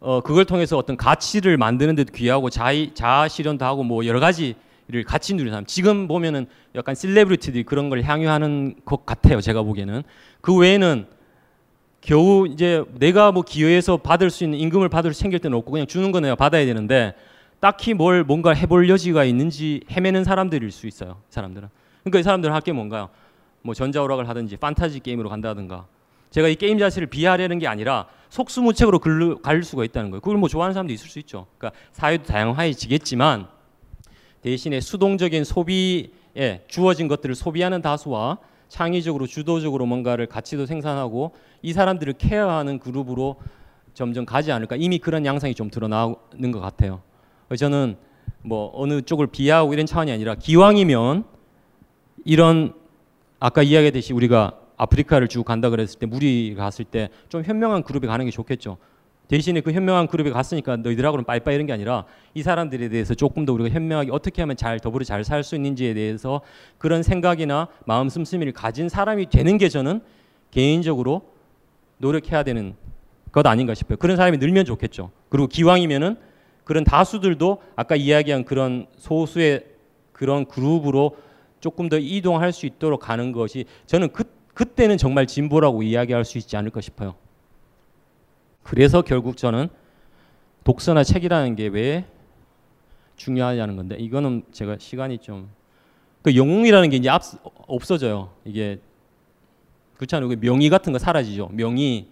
[0.00, 4.54] 어 그걸 통해서 어떤 가치를 만드는 데도 귀하고 자아 실현도 하고 뭐 여러 가지
[4.86, 10.02] 를 같이 누리는 사람 지금 보면은 약간 셀레브리티들이 그런 걸 향유하는 것 같아요 제가 보기에는
[10.42, 11.06] 그 외에는
[12.02, 15.86] 겨우 이제 내가 뭐 기여해서 받을 수 있는 임금을 받을 수 생길 때는 없고 그냥
[15.86, 17.14] 주는 거 내가 받아야 되는데
[17.60, 21.68] 딱히 뭘 뭔가 해볼 여지가 있는지 헤매는 사람들일 수 있어요 사람들은
[22.02, 23.08] 그러니까 이 사람들은 할 게 뭔가요?
[23.64, 25.86] 뭐 전자오락을 하든지 판타지 게임으로 간다든가.
[26.30, 29.00] 제가 이 게임 자체를 비하하려는 게 아니라 속수무책으로
[29.40, 30.20] 갈 수가 있다는 거예요.
[30.20, 31.46] 그걸 뭐 좋아하는 사람도 있을 수 있죠.
[31.56, 33.46] 그러니까 사회도 다양화해지겠지만
[34.44, 36.10] 대신에 수동적인 소비에
[36.68, 38.36] 주어진 것들을 소비하는 다수와
[38.68, 41.32] 창의적으로 주도적으로 뭔가를 가치도 생산하고
[41.62, 43.36] 이 사람들을 케어하는 그룹으로
[43.94, 47.00] 점점 가지 않을까 이미 그런 양상이 좀 드러나는 것 같아요.
[47.58, 47.96] 저는
[48.42, 51.24] 뭐 어느 쪽을 비하하고 이런 차원이 아니라 기왕이면
[52.26, 52.74] 이런
[53.40, 58.22] 아까 이야기했듯이 우리가 아프리카를 쭉 간다 그랬을 때 무리 갔을 때 좀 현명한 그룹에 가는
[58.26, 58.76] 게 좋겠죠.
[59.28, 62.04] 대신에 그 현명한 그룹에 갔으니까 너희들하고는 빠이빠이 이런 게 아니라
[62.34, 65.94] 이 사람들에 대해서 조금 더 우리가 현명하게 어떻게 하면 잘 더불어 잘 살 수 있는지에
[65.94, 66.42] 대해서
[66.78, 70.00] 그런 생각이나 마음 씀씀이를 가진 사람이 되는 게 저는
[70.50, 71.22] 개인적으로
[71.98, 72.74] 노력해야 되는
[73.32, 73.96] 것 아닌가 싶어요.
[73.96, 75.10] 그런 사람이 늘면 좋겠죠.
[75.28, 76.16] 그리고 기왕이면은
[76.64, 79.64] 그런 다수들도 아까 이야기한 그런 소수의
[80.12, 81.16] 그런 그룹으로
[81.60, 86.56] 조금 더 이동할 수 있도록 가는 것이 저는 그, 그때는 정말 진보라고 이야기할 수 있지
[86.56, 87.14] 않을까 싶어요.
[88.64, 89.68] 그래서 결국 저는
[90.64, 92.06] 독서나 책이라는 게 왜
[93.16, 95.48] 중요하냐는 건데 이거는 제가 시간이 좀
[96.24, 97.22] 그 영웅이라는 게 이제 앞,
[97.66, 98.30] 없어져요.
[98.46, 98.80] 이게
[99.98, 100.26] 그렇잖아요.
[100.30, 101.50] 그 명의 같은 거 사라지죠.
[101.52, 102.06] 명의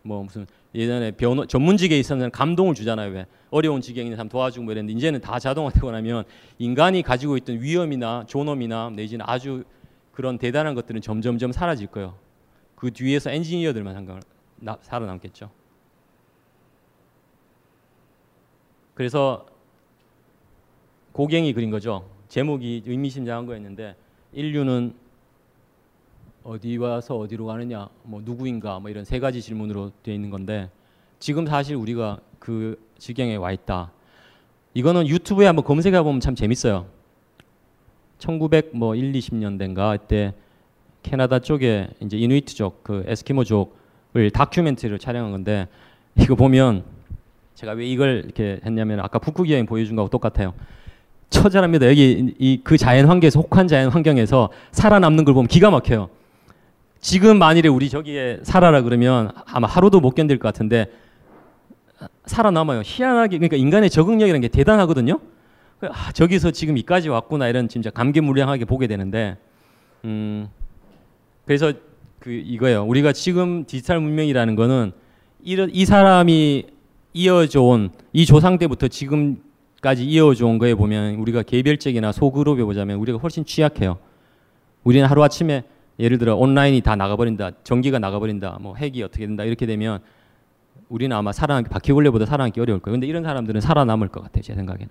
[0.00, 3.12] 뭐 무슨 예전에 변호 전문직에 있었는 감동을 주잖아요.
[3.12, 6.24] 왜 어려운 직에 있는 사람 도와주고 뭐 이랬는데 이제는 다 자동화되고 나면
[6.58, 9.64] 인간이 가지고 있던 위험이나 존엄이나 내지는 아주
[10.12, 12.14] 그런 대단한 것들은 점점점 사라질 거예요.
[12.74, 14.22] 그 뒤에서 엔지니어들만 상관
[14.80, 15.50] 살아남겠죠.
[18.98, 19.46] 그래서
[21.12, 22.10] 고갱이 그린 거죠.
[22.26, 23.94] 제목이 의미심장한 거였는데
[24.32, 24.92] 인류는
[26.42, 30.68] 어디 와서 어디로 가느냐, 뭐 누구인가, 뭐 이런 세 가지 질문으로 되어 있는 건데
[31.20, 33.92] 지금 사실 우리가 그 지경에 와 있다.
[34.74, 36.86] 이거는 유튜브에 한번 검색해 보면 참 재밌어요.
[38.18, 40.34] 1900 뭐 1, 20년대인가 그때
[41.04, 45.68] 캐나다 쪽에 이제 이누이트족 그 에스키모족을 다큐멘터리를 촬영한 건데
[46.16, 46.97] 이거 보면
[47.58, 50.54] 제가 왜 이걸 이렇게 했냐면 아까 북극 여행 보여준 거하고 똑같아요.
[51.28, 51.88] 처절합니다.
[51.88, 56.08] 여기 이 그 자연 환경에서 혹한 자연 환경에서 살아남는 걸 보면 기가 막혀요.
[57.00, 60.86] 지금 만일에 우리 저기에 살아라 그러면 아마 하루도 못 견딜 것 같은데
[62.26, 62.82] 살아남아요.
[62.84, 65.18] 희한하게 그러니까 인간의 적응력이라는 게 대단하거든요.
[65.80, 69.36] 아, 저기서 지금 이까지 왔구나 이런 진짜 감개무량하게 보게 되는데
[70.04, 70.48] 음
[71.44, 71.72] 그래서
[72.20, 72.84] 그 이거예요.
[72.84, 74.92] 우리가 지금 디지털 문명이라는 거는
[75.42, 76.77] 이런 이 사람이
[77.12, 83.18] 이어져 온 이 조상 때부터 지금까지 이어져 온 거에 보면 우리가 개별적이나 소그룹에 보자면 우리가
[83.18, 83.98] 훨씬 취약해요.
[84.82, 85.64] 우리는 하루 아침에
[85.98, 90.00] 예를 들어 온라인이 다 나가버린다, 전기가 나가버린다, 뭐 핵이 어떻게 된다 이렇게 되면
[90.88, 92.94] 우리는 아마 살아남기 바퀴벌레보다 살아남기 어려울 거예요.
[92.94, 94.88] 근데 이런 사람들은 살아남을 것 같아요, 제 생각에는.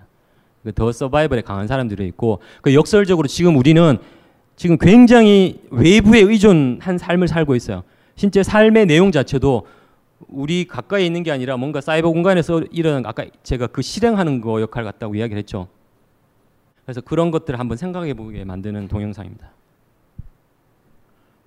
[0.63, 3.97] 그더 서바이벌에 강한 사람들이 있고 그 역설적으로 지금 우리는
[4.55, 7.83] 지금 굉장히 외부에 의존한 삶을 살고 있어요.
[8.15, 9.65] 실제 삶의 내용 자체도
[10.27, 14.83] 우리 가까이 있는 게 아니라 뭔가 사이버 공간에서 일어난 아까 제가 그 실행하는 거 역할
[14.83, 15.67] 같다고 이야기를 했죠.
[16.83, 19.51] 그래서 그런 것들을 한번 생각해 보게 만드는 동영상입니다.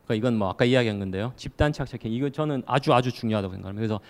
[0.04, 1.32] 그러니까 이건 뭐 아까 이야기한 건데요.
[1.36, 3.80] 집단 착착행 이거 저는 아주 아주 중요하다고 생각합니다.
[3.80, 4.00] 그래서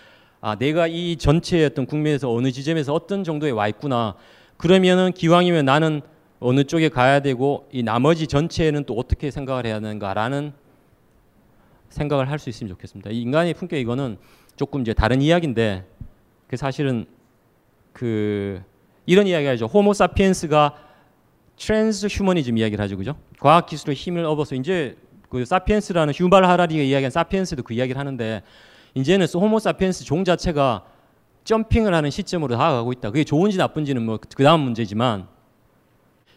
[0.40, 4.14] 아 내가 이 전체의 어떤 국면에서 어느 지점에서 어떤 정도에 와 있구나.
[4.56, 6.00] 그러면은 기왕이면 나는
[6.38, 10.52] 어느 쪽에 가야 되고 이 나머지 전체는 또 어떻게 생각을 해야 하는가라는
[11.90, 13.10] 생각을 할 수 있으면 좋겠습니다.
[13.10, 14.16] 이 인간의 품격 이거는
[14.60, 15.86] 조금 이제 다른 이야기인데
[16.46, 17.06] 그 사실은
[17.94, 18.62] 그
[19.06, 19.64] 이런 이야기하죠.
[19.64, 20.74] 호모 사피엔스가
[21.56, 22.98] transhumanism 이야기를 하죠.
[22.98, 23.16] 그죠?
[23.38, 24.98] 과학 기술의 힘을 얻어서 이제
[25.30, 28.42] 그 사피엔스라는 유발 하라리가 이야기한 사피엔스도 그 이야기를 하는데
[28.92, 30.84] 이제는 호모 사피엔스 종 자체가
[31.44, 33.12] jumping을 하는 시점으로 다가가고 있다.
[33.12, 35.26] 그게 좋은지 나쁜지는 뭐 그 다음 문제지만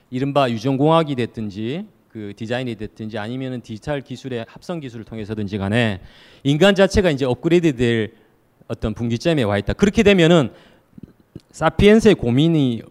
[0.10, 6.00] 이른바 유전공학이 됐든지 그 디자인이 됐든지 아니면은 디지털 기술의 합성 기술을 통해서든지 간에
[6.44, 8.14] 인간 자체가 이제 업그레이드될
[8.68, 9.74] 어떤 분기점에 와 있다.
[9.74, 10.52] 그렇게 되면은
[11.50, 12.84] 사피엔스의 고민이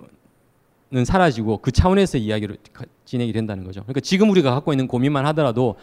[0.90, 2.56] 는 사라지고 그 차원에서 이야기로
[3.06, 3.80] 진행이 된다는 거죠.
[3.82, 5.76] 그러니까 지금 우리가 갖고 있는 고민만 하더라도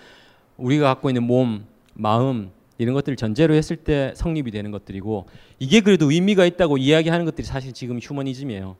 [0.57, 1.65] 우리가 갖고 있는 몸,
[1.95, 5.25] 마음 이런 것들을 전제로 했을 때 성립이 되는 것들이고
[5.57, 8.75] 이게 그래도 의미가 있다고 이야기하는 것들이 사실 지금 휴머니즘이에요.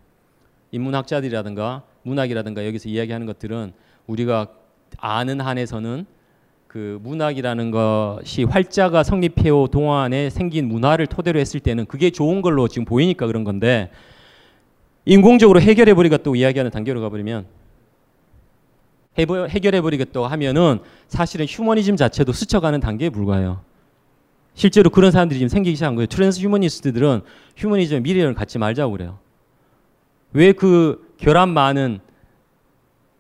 [0.72, 3.74] 인문학자들이라든가 문학이라든가 여기서 이야기하는 것들은
[4.10, 4.48] 우리가
[4.98, 6.06] 아는 한에서는
[6.68, 12.86] 그 문학이라는 것이 활자가 성립해오 동안에 생긴 문화를 토대로 했을 때는 그게 좋은 걸로 지금
[12.86, 13.92] 보이니까 그런 건데
[15.06, 17.46] 인공적으로 해결해 버리겠다고 이야기하는 단계로 가버리면
[19.18, 23.62] 해결해 버리겠다고 하면은 사실은 휴머니즘 자체도 스쳐가는 단계에 불과해요.
[24.54, 26.08] 실제로 그런 사람들이 지금 생기기 시작한 거예요.
[26.08, 27.22] transhumanist들은
[27.58, 29.20] 휴머니즘 미래를 갖지 말자고 그래요.
[30.34, 32.00] 왜 그 결함 많은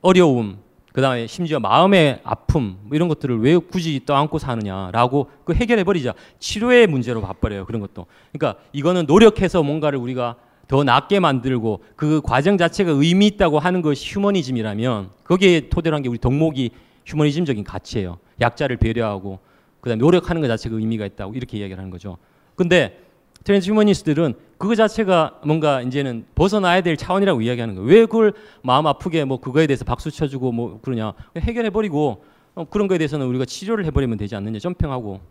[0.01, 0.59] 어려움
[0.93, 6.13] 그 다음에 심지어 마음의 아픔 뭐 이런 것들을 왜 굳이 떠안고 사느냐라고 그 해결해 버리자
[6.39, 8.07] 치료의 문제로 봐버려요 그런 것도.
[8.31, 10.35] 그러니까 이거는 노력해서 뭔가를 우리가
[10.67, 16.09] 더 낫게 만들고 그 과정 자체가 의미 있다고 하는 것이 휴머니즘이라면 거기에 토대로 한 게
[16.09, 16.71] 우리 덕목이
[17.05, 18.19] 휴머니즘적인 가치예요.
[18.39, 19.39] 약자를 배려하고
[19.81, 22.17] 그다음에 노력하는 것 자체가 의미가 있다고 이렇게 이야기를 하는 거죠.
[22.55, 22.99] 근데
[23.43, 27.87] transhumanist들은 그거 자체가 뭔가 이제는 벗어나야 될 차원이라고 이야기하는 거예요.
[27.89, 32.23] 왜 그걸 마음 아프게 뭐 그거에 대해서 박수 쳐주고 뭐 그러냐 해결해 버리고
[32.55, 35.21] 어, 그런 거에 대해서는 우리가 치료를 해버리면 되지 않느냐 jumping하고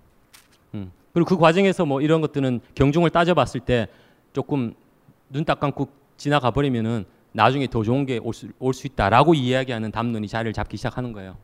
[0.75, 0.91] 음.
[1.13, 3.89] 그리고 그 과정에서 뭐 이런 것들은 경중을 따져봤을 때
[4.33, 4.75] 조금
[5.31, 9.91] 눈 딱 감고 지나가 버리면은 나중에 더 좋은 게 올 수 올 수 있다라고 이야기하는
[9.93, 11.37] 담론이 자리를 잡기 시작하는 거예요.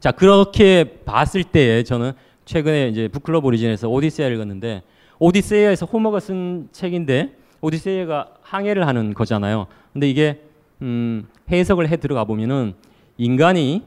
[0.00, 2.12] 자 그렇게 봤을 때 저는
[2.44, 4.82] 최근에 이제 북클럽 오리진에서 오디세아를 읽었는데
[5.18, 9.66] 오디세이아에서 호머가 쓴 책인데 오디세이아가 항해를 하는 거잖아요.
[9.92, 10.42] 근데 이게
[10.82, 12.74] 음, 해석을 해 들어가 보면은
[13.16, 13.84] 인간이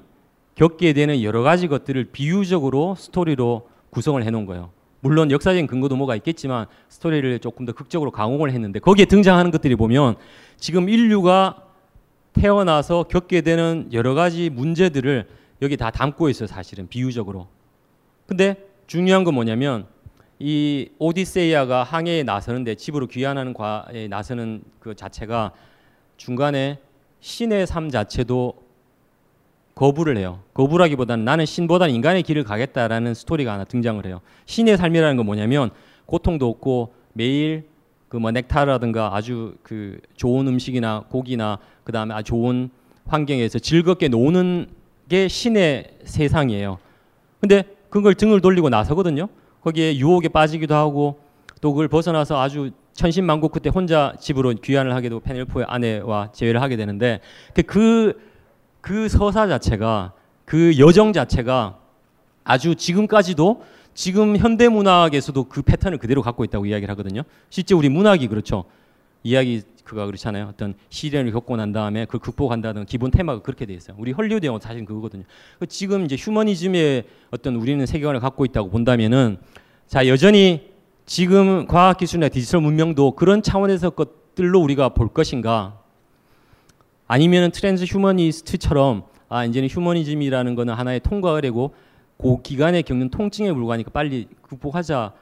[0.55, 4.71] 겪게 되는 여러 가지 것들을 비유적으로 스토리로 구성을 해 놓은 거예요.
[4.99, 10.15] 물론 역사적인 근거도 뭐가 있겠지만 스토리를 조금 더 극적으로 강화를 했는데 거기에 등장하는 것들이 보면
[10.57, 11.63] 지금 인류가
[12.33, 15.27] 태어나서 겪게 되는 여러 가지 문제들을
[15.61, 17.47] 여기 다 담고 있어요, 사실은 비유적으로.
[18.25, 19.85] 근데 중요한 건 뭐냐면
[20.39, 25.51] 이 오디세이아가 항해에 나서는데 집으로 귀환하는 과에 나서는 그 자체가
[26.17, 26.79] 중간에
[27.19, 28.53] 신의 삶 자체도
[29.75, 30.41] 거부를 해요.
[30.53, 34.21] 거부라기보다는 나는 신보다는 인간의 길을 가겠다라는 스토리가 하나 등장을 해요.
[34.45, 35.69] 신의 삶이라는 건 뭐냐면
[36.05, 37.65] 고통도 없고 매일
[38.09, 42.69] 그 뭐 넥타라든가 아주 그 좋은 음식이나 고기나 그 다음에 아주 좋은
[43.05, 44.67] 환경에서 즐겁게 노는
[45.09, 46.79] 게 신의 세상이에요.
[47.39, 49.29] 근데 그걸 등을 돌리고 나서거든요.
[49.63, 51.19] 거기에 유혹에 빠지기도 하고
[51.61, 56.75] 또 그걸 벗어나서 아주 천신만고 그때 혼자 집으로 귀환을 하게 되고 페넬포의 아내와 재회를 하게
[56.75, 57.19] 되는데
[57.67, 58.19] 그,
[58.81, 60.13] 그 서사 자체가
[60.45, 61.77] 그 여정 자체가
[62.43, 67.23] 아주 지금까지도 지금 현대 문학에서도 그 패턴을 그대로 갖고 있다고 이야기를 하거든요.
[67.49, 68.65] 실제 우리 문학이 그렇죠.
[69.27, 70.47] 이야기 구조가 그렇잖아요.
[70.47, 73.97] 어떤 시련을 겪고 난 다음에 그걸 극복한다는 기본 테마가 그렇게 돼 있어요.
[73.99, 75.23] 우리 헐리우드 영화 사실 그거거든요.
[75.59, 79.37] 그 지금 이제 휴머니즘의 어떤 우리는 세계관을 갖고 있다고 본다면은
[79.85, 80.71] 자 여전히
[81.05, 85.81] 지금 과학 기술이나 디지털 문명도 그런 차원에서 것들로 우리가 볼 것인가
[87.07, 91.73] 아니면은 transhumanist처럼 아 이제는 휴머니즘이라는 거는 하나의 통과가 되고
[92.17, 95.13] 그 기간에 겪는 통증에 불과하니까 빨리 극복하자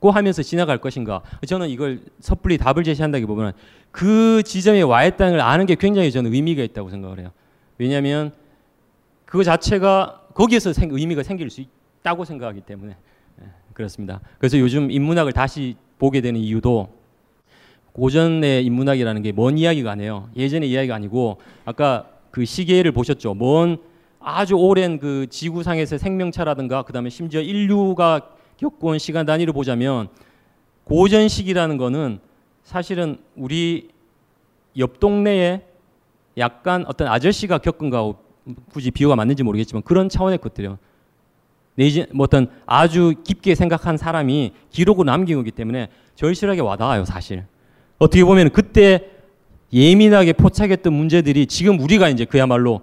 [0.00, 1.22] 고 하면서 지나갈 것인가?
[1.46, 3.52] 저는 이걸 섣불리 답을 제시한다기보다는
[3.90, 7.32] 그 지점에 와 있다는 걸 아는 게 굉장히 저는 의미가 있다고 생각을 해요.
[7.78, 8.32] 왜냐하면
[9.24, 11.60] 그 자체가 거기에서 생, 의미가 생길 수
[12.00, 12.96] 있다고 생각하기 때문에
[13.36, 14.20] 네, 그렇습니다.
[14.38, 16.88] 그래서 요즘 인문학을 다시 보게 되는 이유도
[17.92, 20.30] 고전의 인문학이라는 게 먼 이야기가 아니에요.
[20.36, 23.34] 예전의 이야기가 아니고 아까 그 시계를 보셨죠.
[23.34, 23.78] 먼
[24.20, 28.20] 아주 오랜 그 지구상에서 생명차라든가 그다음에 심지어 인류가
[28.58, 30.08] 겪어온 시간 단위로 보자면
[30.84, 32.18] 고전식이라는 거는
[32.62, 33.88] 사실은 우리
[34.76, 35.62] 옆 동네에
[36.36, 38.18] 약간 어떤 아저씨가 겪은 거하고
[38.70, 40.78] 굳이 비유가 맞는지 모르겠지만 그런 차원의 것들이요.
[41.74, 47.44] 내지 뭐 어떤 아주 깊게 생각한 사람이 기록으로 남긴 거기 때문에 절실하게 와닿아요, 사실.
[47.98, 49.10] 어떻게 보면 그때
[49.72, 52.80] 예민하게 포착했던 문제들이 지금 우리가 이제 그야말로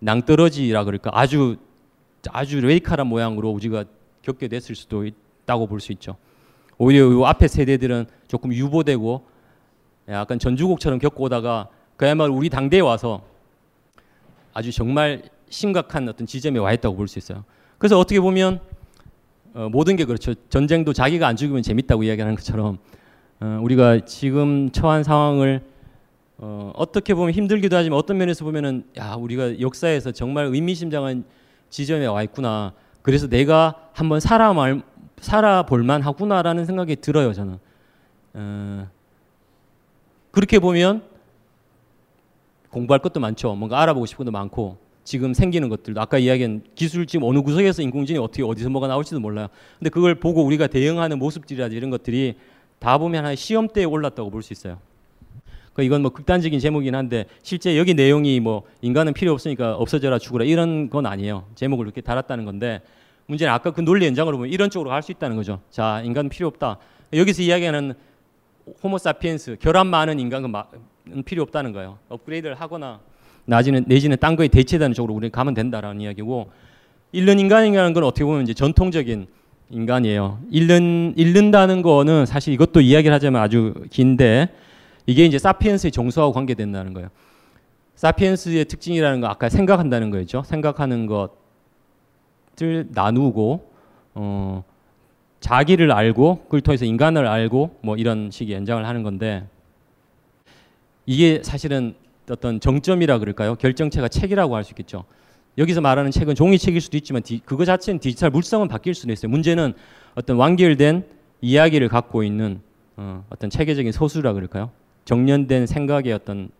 [0.00, 1.56] 낭떠러지라 그럴까 아주
[2.30, 3.84] 아주 레이카한 모양으로 우리가
[4.22, 6.16] 겪게 됐을 수도 있다고 볼 수 있죠.
[6.78, 9.26] 오히려 이 앞에 세대들은 조금 유보되고
[10.08, 13.22] 약간 전주곡처럼 겪고 오다가 그야말로 우리 당대에 와서
[14.52, 17.44] 아주 정말 심각한 어떤 지점에 와 있다고 볼 수 있어요.
[17.78, 18.60] 그래서 어떻게 보면
[19.54, 20.34] 어, 모든 게 그렇죠.
[20.48, 22.78] 전쟁도 자기가 안 죽으면 재밌다고 이야기하는 것처럼
[23.40, 25.62] 어, 우리가 지금 처한 상황을
[26.38, 31.24] 어, 어떻게 보면 힘들기도 하지만 어떤 면에서 보면은 야 우리가 역사에서 정말 의미심장한
[31.70, 32.72] 지점에 와 있구나.
[33.02, 34.82] 그래서 내가 한번 살아 말
[35.20, 37.58] 살아볼만 하구나라는 생각이 들어요 저는.
[38.34, 38.88] 어,
[40.30, 41.02] 그렇게 보면
[42.70, 43.54] 공부할 것도 많죠.
[43.54, 48.24] 뭔가 알아보고 싶은 것도 많고 지금 생기는 것들도 아까 이야기한 기술 지금 어느 구석에서 인공지능이
[48.24, 49.48] 어떻게 어디서 뭐가 나올지도 몰라요.
[49.78, 52.36] 근데 그걸 보고 우리가 대응하는 모습들이라든지 이런 것들이
[52.78, 54.78] 다 보면 한 시험대에 올랐다고 볼 수 있어요.
[55.74, 60.44] 그 이건 뭐 극단적인 제목이긴 한데 실제 여기 내용이 뭐 인간은 필요 없으니까 없어져라 죽어라
[60.44, 61.44] 이런 건 아니에요.
[61.54, 62.80] 제목을 이렇게 달았다는 건데
[63.26, 65.60] 문제는 아까 그 논리 연장으로 보면 이런 쪽으로 갈 수 있다는 거죠.
[65.70, 66.78] 자, 인간은 필요 없다.
[67.12, 67.94] 여기서 이야기하는
[68.82, 70.52] 호모사피엔스 결함 많은 인간은
[71.24, 71.98] 필요 없다는 거예요.
[72.08, 73.00] 업그레이드를 하거나
[73.44, 76.50] 나지는 내지는 딴 거에 대체되는 쪽으로 우리 가면 된다라는 이야기고
[77.12, 79.26] 잃는 인간이라는 건 어떻게 보면 이제 전통적인
[79.70, 80.38] 인간이에요.
[80.50, 84.48] 잃는 잃는다는 거는 사실 이것도 이야기를 하자면 아주 긴데
[85.06, 87.08] 이게 이제 사피엔스의 정수하고 관계된다는 거예요.
[87.96, 90.42] 사피엔스의 특징이라는 거 아까 생각한다는 거였죠.
[90.44, 93.70] 생각하는 것을 나누고
[94.14, 94.64] 어,
[95.40, 99.46] 자기를 알고 그걸 통해서 인간을 알고 뭐 이런 식의 연장을 하는 건데
[101.06, 101.94] 이게 사실은
[102.30, 103.56] 어떤 정점이라 그럴까요?
[103.56, 105.04] 결정체가 책이라고 할 수 있겠죠.
[105.58, 109.30] 여기서 말하는 책은 종이책일 수도 있지만 디, 그거 자체는 디지털 물성은 바뀔 수도 있어요.
[109.30, 109.74] 문제는
[110.14, 111.04] 어떤 완결된
[111.42, 112.60] 이야기를 갖고 있는
[112.96, 114.70] 어, 어떤 체계적인 소수라 그럴까요?
[115.04, 116.50] 정년된 생각의 어떤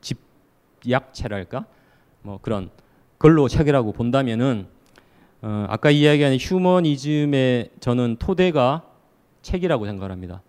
[0.00, 1.66] 집약체랄까?
[2.22, 2.70] 뭐 그런
[3.18, 4.66] 걸로 책이라고 본다면은
[5.42, 8.82] 어, 아까 이야기한 휴머니즘의 저는 토대가
[9.42, 10.42] 책이라고 생각합니다.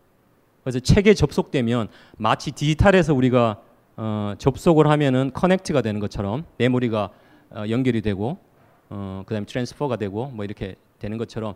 [0.63, 3.61] 그래서 책에 접속되면 마치 디지털에서 우리가
[3.97, 7.09] 어, 접속을 하면은 connect가 되는 것처럼 메모리가
[7.51, 8.37] 어, 연결이 되고
[8.89, 11.55] 어, 그다음에 transfer가 되고 뭐 이렇게 되는 것처럼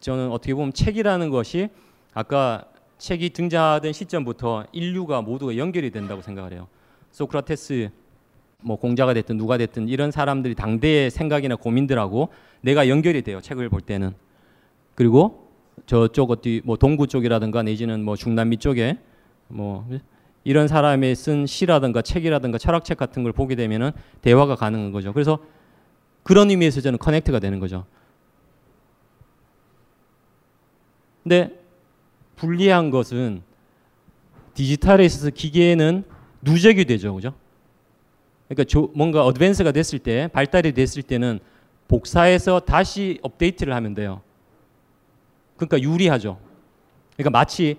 [0.00, 1.68] 저는 어떻게 보면 책이라는 것이
[2.14, 2.64] 아까
[3.00, 6.68] 책이 등장하던 시점부터 인류가 모두가 연결이 된다고 생각을 해요.
[7.10, 7.88] 소크라테스
[8.60, 12.28] 뭐 공자가 됐든 누가 됐든 이런 사람들이 당대의 생각이나 고민들하고
[12.60, 13.40] 내가 연결이 돼요.
[13.40, 14.12] 책을 볼 때는.
[14.94, 15.48] 그리고
[15.86, 18.98] 저쪽 어디 뭐 동구 쪽이라든가 내지는 뭐 중남미 쪽에
[19.48, 19.88] 뭐
[20.44, 25.14] 이런 사람의 쓴 시라든가 책이라든가 철학책 같은 걸 보게 되면은 대화가 가능한 거죠.
[25.14, 25.38] 그래서
[26.22, 27.86] 그런 의미에서 저는 커넥트가 되는 거죠.
[31.22, 31.59] 근데
[32.40, 33.42] 불리한 것은
[34.54, 36.04] 디지털에 있어서 기계는
[36.40, 37.14] 누적이 되죠.
[37.14, 37.34] 그죠?
[38.48, 41.38] 그러니까 조, 뭔가 어드밴스가 됐을 때 발달이 됐을 때는
[41.86, 44.22] 복사해서 다시 업데이트를 하면 돼요.
[45.56, 46.38] 그러니까 유리하죠.
[47.14, 47.76] 그러니까 마치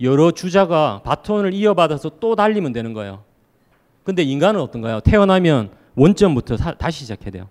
[0.00, 3.24] 여러 주자가 바톤을 이어받아서 또 달리면 되는 거예요.
[4.04, 5.00] 근데 인간은 어떤가요?
[5.00, 7.48] 태어나면 원점부터 사, 다시 시작해야 돼요.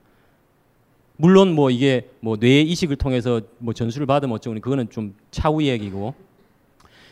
[1.17, 6.15] 물론 뭐 이게 뭐뇌 이식을 통해서 뭐 전수를 받으면 어쩌고 그거는 좀 차후 얘기고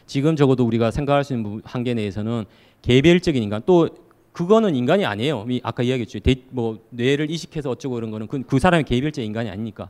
[0.05, 2.45] 지금 적어도 우리가 생각할 수 있는 한계 내에서는
[2.81, 3.89] 개별적인 인간 또
[4.31, 5.45] 그거는 인간이 아니에요.
[5.63, 6.19] 아까 이야기했죠.
[6.19, 9.89] 대, 뭐 뇌를 이식해서 어쩌고 그런 거는 그, 그 사람의 개별적 인간이 아니니까.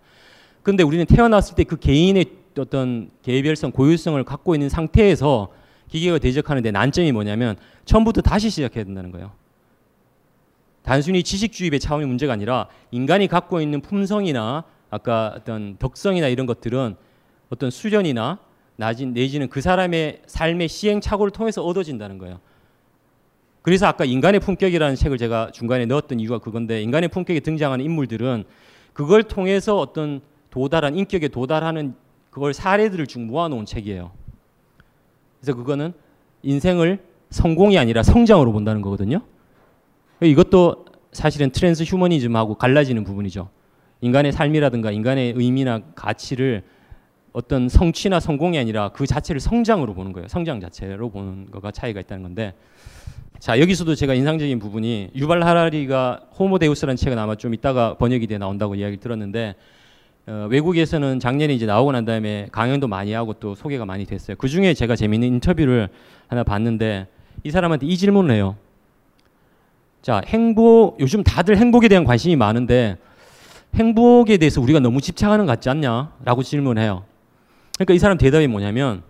[0.62, 2.26] 근데 우리는 태어났을 때 그 개인의
[2.58, 5.50] 어떤 개별성, 고유성을 갖고 있는 상태에서
[5.90, 7.56] 기계가 대적하는데 난점이 뭐냐면
[7.86, 9.32] 처음부터 다시 시작해야 된다는 거예요.
[10.84, 16.96] 단순히 지식주의의 차원의 문제가 아니라 인간이 갖고 있는 품성이나 아까 어떤 덕성이나 이런 것들은
[17.50, 18.40] 어떤 수련이나
[18.78, 22.40] 내지는 그 사람의 삶의 시행착오를 통해서 얻어진다는 거예요.
[23.62, 28.44] 그래서 아까 인간의 품격이라는 책을 제가 중간에 넣었던 이유가 그건데 인간의 품격에 등장하는 인물들은
[28.94, 31.96] 그걸 통해서 어떤 도달한 인격에 도달하는
[32.30, 34.12] 그걸 사례들을 쭉 모아놓은 책이에요.
[35.40, 35.94] 그래서 그거는
[36.44, 37.00] 인생을
[37.30, 39.22] 성공이 아니라 성장으로 본다는 거거든요.
[40.22, 43.50] 이것도 사실은 transhumanism하고 갈라지는 부분이죠.
[44.02, 46.64] 인간의 삶이라든가 인간의 의미나 가치를
[47.36, 50.30] 어떤 성취나 성공이 아니라 그 자체를 성장으로 보는 거예요.
[50.30, 52.54] 성장 자체로 보는 거가 차이가 있다는 건데.
[53.40, 58.76] 자 여기서도 제가 인상적인 부분이 유발 하라리가 호모데우스라는 책은 아마 좀 이따가 번역이 돼 나온다고
[58.76, 59.56] 이야기를 들었는데
[60.28, 64.38] 어, 외국에서는 작년에 이제 나오고 난 다음에 강연도 많이 하고 또 소개가 많이 됐어요.
[64.38, 65.90] 그 중에 제가 재미있는 인터뷰를
[66.30, 67.08] 하나 봤는데
[67.44, 68.56] 이 사람한테 이 질문을 해요.
[70.02, 72.96] 자, 행복, 요즘 다들 행복에 대한 관심이 많은데
[73.74, 76.14] 행복에 대해서 우리가 너무 집착하는 것 같지 않냐?
[76.24, 77.04] 라고 질문해요.
[77.78, 79.04] 그러니까 이 사람 대답이 뭐냐면,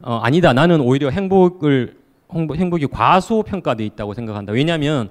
[0.00, 0.52] 어, 아니다.
[0.52, 1.96] 나는 오히려 행복을,
[2.34, 4.52] 행복, 이 과소 평가되어 있다고 생각한다.
[4.52, 5.10] 왜냐하면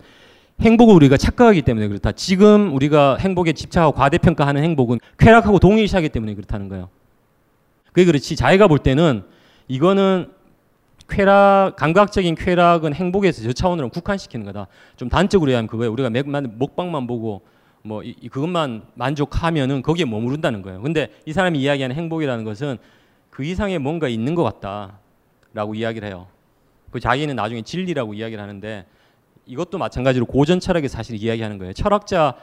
[0.62, 2.12] 행복을 우리가 착각하기 때문에 그렇다.
[2.12, 6.90] 지금 우리가 행복에 집착하고 과대평가하는 행복은 쾌락하고 동일시하기 때문에 그렇다는 거예요.
[7.88, 8.36] 그게 그렇지.
[8.36, 9.24] 자기가 볼 때는
[9.68, 10.32] 이거는
[11.10, 14.68] 쾌락, 감각적인 쾌락은 행복에서 저 차원으로 국한시키는 거다.
[14.96, 15.92] 좀 단적으로 얘기하면 그거예요.
[15.92, 17.42] 우리가 맥만, 먹방만 보고
[17.84, 20.82] 뭐 이, 그것만 만족하면은 거기에 머무른다는 거예요.
[20.82, 22.78] 근데 이 사람이 이야기하는 행복이라는 것은
[23.30, 26.28] 그 이상의 뭔가 있는 것 같다라고 이야기를 해요.
[26.92, 28.86] 그 자기는 나중에 진리라고 이야기를 하는데
[29.46, 31.74] 이것도 마찬가지로 고전 철학의 사실 이야기하는 거예요.
[31.74, 32.36] 철학자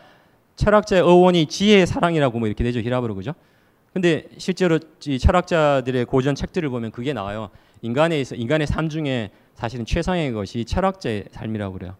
[0.57, 3.33] 철학자의 어원이 지혜의 사랑이라고 뭐 이렇게 되죠 히라브로 그죠?
[3.93, 7.51] 근데 실제로 이 철학자들의 고전 책들을 보면 그게 나와요.
[7.83, 11.97] 인간에 서 인간의 삶 중에 사실은 최상의 것이 철학자의 삶이라고 그래요.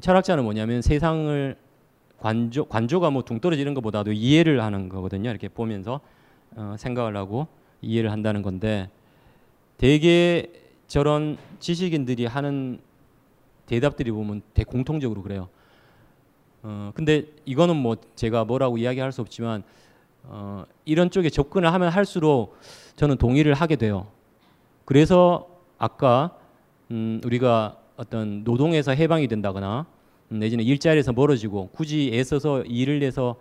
[0.00, 1.56] 철학자는 뭐냐면 세상을
[2.18, 5.30] 관조 관조가 뭐 둥떨어지는 것보다도 이해를 하는 거거든요.
[5.30, 6.00] 이렇게 보면서
[6.56, 7.46] 어, 생각을 하고
[7.80, 8.90] 이해를 한다는 건데
[9.76, 10.50] 대개
[10.88, 12.80] 저런 지식인들이 하는
[13.66, 15.48] 대답들이 보면 대 공통적으로 그래요.
[16.62, 19.62] 어, 근데 이거는 뭐 제가 뭐라고 이야기할 수 없지만
[20.24, 22.56] 어, 이런 쪽에 접근을 하면 할수록
[22.96, 24.08] 저는 동의를 하게 돼요.
[24.84, 25.48] 그래서
[25.78, 26.36] 아까
[26.90, 29.97] 음, 우리가 어떤 노동에서 해방이 된다거나 음,
[30.28, 33.36] 내지는 일자리에서 멀어지고 굳이 애써서 일을 해서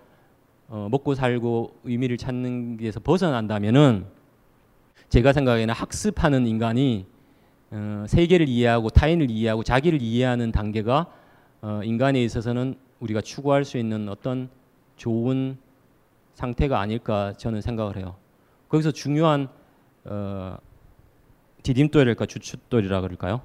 [0.70, 4.06] 어, 먹고 살고 의미를 찾는 데서 벗어난다면은
[5.10, 7.06] 제가 생각에는 학습하는 인간이
[7.72, 11.08] 어, 세계를 이해하고 타인을 이해하고 자기를 이해하는 단계가
[11.62, 14.50] 어, 인간에 있어서는 우리가 추구할 수 있는 어떤
[14.96, 15.58] 좋은
[16.34, 18.16] 상태가 아닐까 저는 생각을 해요.
[18.70, 19.48] 거기서 중요한
[20.06, 20.58] 어,
[21.64, 23.42] 디딤돌일까 주춧돌이라 그럴까요?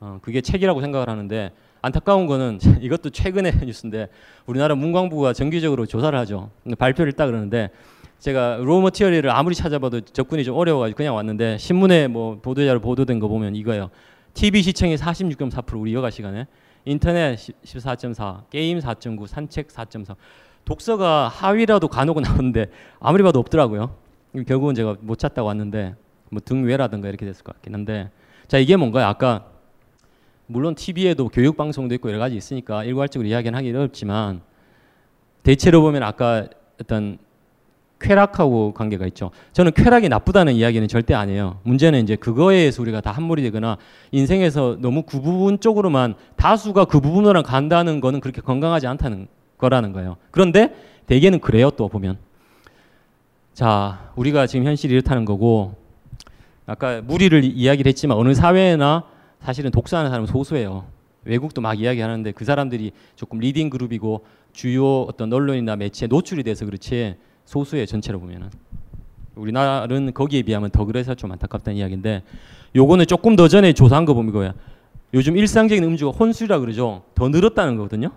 [0.00, 1.52] 어, 그게 책이라고 생각을 하는데
[1.84, 4.08] 안타까운 거는 이것도 최근의 뉴스인데
[4.46, 6.50] 우리나라 문광부가 정기적으로 조사를 하죠.
[6.78, 7.70] 발표를 했다 그러는데
[8.18, 13.54] 제가 머티리얼을 아무리 찾아봐도 접근이 좀 어려워가지고 그냥 왔는데 신문에 뭐 보도자료 보도된 거 보면
[13.54, 13.90] 이거예요.
[14.32, 16.46] TV 시청이 46.4% 우리 여가 시간에
[16.86, 20.16] 인터넷 14.4, 게임 4.9, 산책 4.4.
[20.64, 22.66] 독서가 하위라도 간혹 나오는데
[22.98, 23.94] 아무리 봐도 없더라고요.
[24.46, 25.94] 결국은 제가 못 찾다고 왔는데
[26.30, 28.10] 뭐 등외라든가 이렇게 됐을 것 같긴 한데
[28.48, 29.06] 자 이게 뭔가요?
[29.06, 29.53] 아까
[30.46, 34.42] 물론 TV에도 교육 방송도 있고 여러 가지 있으니까 일괄적으로 이야기는 하기 어렵지만
[35.42, 36.46] 대체로 보면 아까
[36.80, 37.18] 어떤
[38.00, 39.30] 쾌락하고 관계가 있죠.
[39.52, 41.60] 저는 쾌락이 나쁘다는 이야기는 절대 아니에요.
[41.62, 43.78] 문제는 이제 그거에 의해서 우리가 다 함몰이 되거나
[44.12, 50.16] 인생에서 너무 그 부분 쪽으로만 다수가 그 부분으로 간다는 거는 그렇게 건강하지 않다는 거라는 거예요.
[50.30, 50.74] 그런데
[51.06, 51.70] 대개는 그래요.
[51.70, 52.18] 또 보면
[53.54, 55.74] 자 우리가 지금 현실이 이렇다는 거고
[56.66, 59.04] 아까 무리를 이야기를 했지만 어느 사회나
[59.44, 60.86] 사실은 독서하는 사람은 소수예요.
[61.24, 64.24] 외국도 막 이야기하는데 그 사람들이 조금 leading 그룹이고
[64.54, 68.48] 주요 어떤 언론이나 매체에 노출이 돼서 그렇지 소수의 전체로 보면은
[69.34, 72.22] 우리나라는 거기에 비하면 더 그래서 좀 안타깝다는 이야기인데
[72.74, 74.54] 요거는 조금 더 전에 조사한 거 보면 이거야.
[75.12, 77.02] 요즘 일상적인 음주가 혼술이라 그러죠.
[77.14, 78.12] 더 늘었다는 거거든요.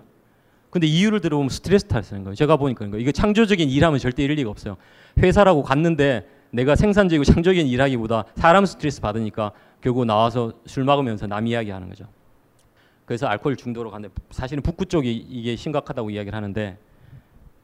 [0.70, 2.34] 근데 이유를 들어보면 스트레스 탓하는 거예요.
[2.34, 2.86] 제가 보니까.
[2.96, 4.76] 이거 창조적인 일하면 절대 이럴 리가 없어요.
[5.18, 11.88] 회사라고 갔는데 내가 생산적이고 창조적인 일하기보다 사람 스트레스 받으니까 결국 나와서 술 먹으면서 남 이야기하는
[11.88, 12.06] 거죠.
[13.04, 16.78] 그래서 알코올 중독으로 가는데 사실은 북구 쪽이 이게 심각하다고 이야기를 하는데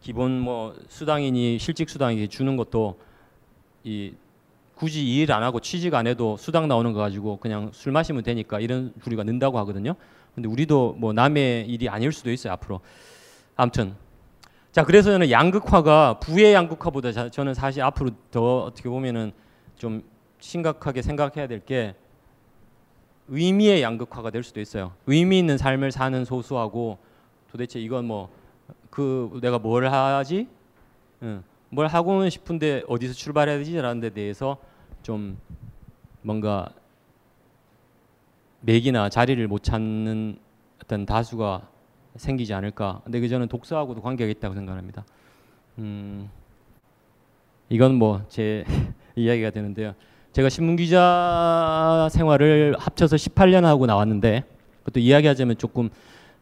[0.01, 2.99] 기본 뭐 수당이니 실직 수당이 주는 것도
[3.85, 4.13] 이
[4.75, 8.61] 굳이 일 안 하고 취직 안 해도 수당 나오는 거 가지고 그냥 술 마시면 되니까
[8.61, 9.95] 이런 부류가 는다고 하거든요.
[10.35, 12.81] 근데 우리도 뭐 남의 일이 아닐 수도 있어요 앞으로.
[13.57, 13.95] 아무튼
[14.75, 19.31] 자 그래서 저는 양극화가 부의 양극화보다 자, 저는 사실 앞으로 더 어떻게 보면은
[19.77, 20.03] 좀
[20.41, 21.95] 심각하게 생각해야 될 게
[23.29, 24.93] 의미의 양극화가 될 수도 있어요.
[25.07, 26.99] 의미 있는 삶을 사는 소수하고
[27.51, 28.29] 도대체 이건 뭐
[28.91, 30.47] 그 내가 뭘 하지?
[31.23, 31.43] 응.
[31.69, 34.57] 뭘 하고는 싶은데 어디서 출발해야 되지라는 데 대해서
[35.03, 35.37] 좀
[36.23, 36.69] 뭔가
[38.61, 40.39] 맥이나 자리를 못 찾는
[40.83, 41.69] 어떤 다수가
[42.17, 43.01] 생기지 않을까.
[43.05, 45.05] 근데 그 저는 독서하고도 관계가 있다고 생각합니다.
[45.79, 46.29] 음,
[47.69, 48.65] 이건 뭐 제
[49.17, 49.95] 이야기가 되는데요.
[50.33, 54.45] 제가 신문 기자 생활을 합쳐서 18년 하고 나왔는데
[54.81, 55.91] 그것도 이야기하자면 조금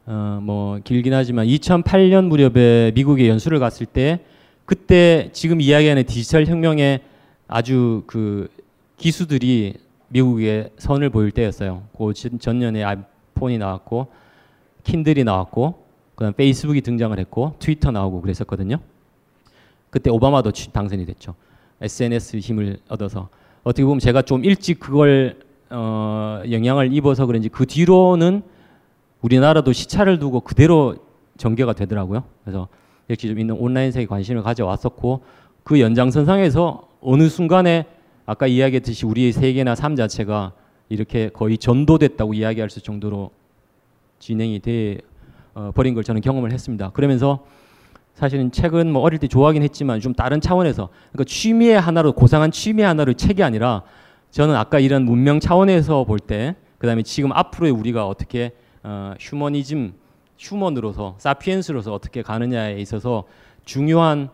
[0.07, 4.20] 어, 뭐 길긴 하지만 2008년 무렵에 미국에 연수를 갔을 때
[4.64, 7.01] 그때 지금 이야기하는 디지털 혁명의
[7.47, 8.49] 아주 그
[8.97, 9.75] 기수들이
[10.09, 11.83] 미국에 선을 보일 때였어요.
[11.97, 14.09] 그 전년에 아이폰이 나왔고
[14.85, 15.83] 킨들이 나왔고
[16.14, 18.78] 그다음 페이스북이 등장을 했고 트위터 나오고 그랬었거든요.
[19.91, 21.35] 그때 오바마도 당선이 됐죠.
[21.80, 23.28] SNS 힘을 얻어서
[23.64, 28.43] 어떻게 보면 제가 좀 일찍 그걸 어, 영향을 입어서 그런지 그 뒤로는
[29.22, 30.97] 우리나라도 시차를 두고 그대로
[31.39, 32.24] 전개가 되더라고요.
[32.45, 32.68] 그래서
[33.09, 35.22] 역시 좀 있는 온라인 세계 관심을 가져왔었고
[35.64, 37.87] 그 연장선상에서 어느 순간에
[38.26, 40.53] 아까 이야기했듯이 우리의 세계나 삶 자체가
[40.89, 43.30] 이렇게 거의 전도됐다고 이야기할 수 정도로
[44.23, 44.99] 진행이 돼
[45.53, 46.91] 어, 버린 걸 저는 경험을 했습니다.
[46.91, 47.45] 그러면서
[48.14, 52.83] 사실은 책은 뭐 어릴 때 좋아하긴 했지만 좀 다른 차원에서 그러니까 취미의 하나로 고상한 취미
[52.83, 53.83] 하나로 책이 아니라
[54.31, 58.53] 저는 아까 이런 문명 차원에서 볼 때 그다음에 지금 앞으로의 우리가 어떻게
[58.85, 59.95] 어, 휴머니즘
[60.39, 63.25] 휴먼으로서 사피엔스로서 어떻게 가느냐에 있어서
[63.64, 64.29] 중요한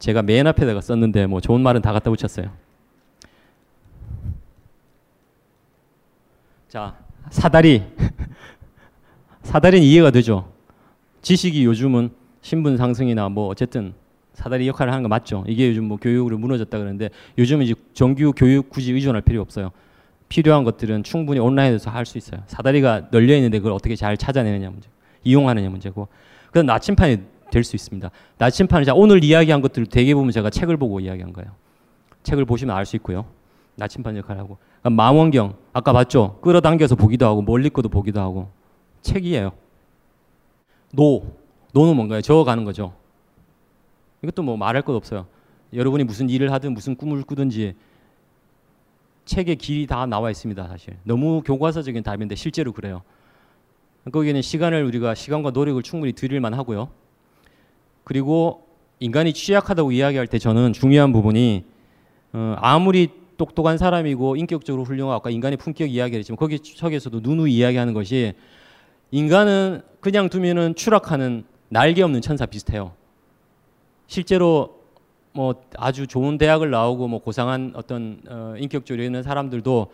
[0.00, 2.50] 제가 맨 앞에다가 썼는데 뭐 좋은 말은 다 갖다 붙였어요.
[6.68, 7.82] 자 사다리
[9.42, 10.52] 사다리는 이해가 되죠.
[11.22, 12.10] 지식이 요즘은
[12.40, 13.94] 신분 상승이나 뭐 어쨌든
[14.34, 15.44] 사다리 역할을 하는 거 맞죠.
[15.46, 19.70] 이게 요즘 뭐 교육으로 무너졌다 그러는데 요즘은 이제 정규 교육 굳이 의존할 필요 없어요.
[20.28, 22.42] 필요한 것들은 충분히 온라인에서 할 수 있어요.
[22.46, 24.88] 사다리가 널려 있는데 그걸 어떻게 잘 찾아내느냐 문제,
[25.24, 26.08] 이용하느냐 문제고.
[26.50, 27.18] 그래서 나침판이
[27.50, 28.10] 될 수 있습니다.
[28.38, 31.50] 나침판은 자 오늘 이야기한 것들을 대개 보면 제가 책을 보고 이야기한 거예요.
[32.22, 33.26] 책을 보시면 알 수 있고요.
[33.76, 34.56] 나침판 역할을 하고.
[34.82, 36.38] 그러니까 망원경 아까 봤죠?
[36.42, 38.50] 끌어당겨서 보기도 하고 멀리 거도 보기도 하고
[39.02, 39.52] 책이에요.
[40.92, 41.22] 노
[41.72, 42.20] 노는 뭔가요?
[42.20, 42.92] 저어가는 거죠.
[44.22, 45.26] 이것도 뭐 말할 것 없어요.
[45.72, 47.74] 여러분이 무슨 일을 하든 무슨 꿈을 꾸든지
[49.24, 50.68] 책의 길이 다 나와 있습니다.
[50.68, 53.02] 사실 너무 교과서적인 답인데 실제로 그래요.
[54.10, 56.88] 거기에는 시간을 우리가 시간과 노력을 충분히 들일만 하고요.
[58.04, 58.66] 그리고
[58.98, 61.64] 인간이 취약하다고 이야기할 때 저는 중요한 부분이
[62.32, 63.10] 어, 아무리
[63.42, 68.34] 똑똑한 사람이고 인격적으로 훌륭하고 아까 인간의 품격 이야기를 했지만 거기 책에서도 누누이 이야기하는 것이
[69.10, 72.92] 인간은 그냥 두면은 추락하는 날개 없는 천사 비슷해요.
[74.06, 74.80] 실제로
[75.32, 79.90] 뭐 아주 좋은 대학을 나오고 뭐 고상한 어떤 어, 인격적으로 있는 사람들도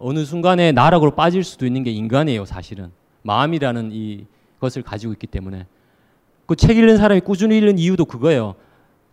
[0.00, 2.90] 어느 순간에 나락으로 빠질 수도 있는 게 인간이에요, 사실은.
[3.22, 4.26] 마음이라는 이
[4.58, 5.66] 것을 가지고 있기 때문에.
[6.46, 8.56] 그 책 읽는 사람이 꾸준히 읽는 이유도 그거예요.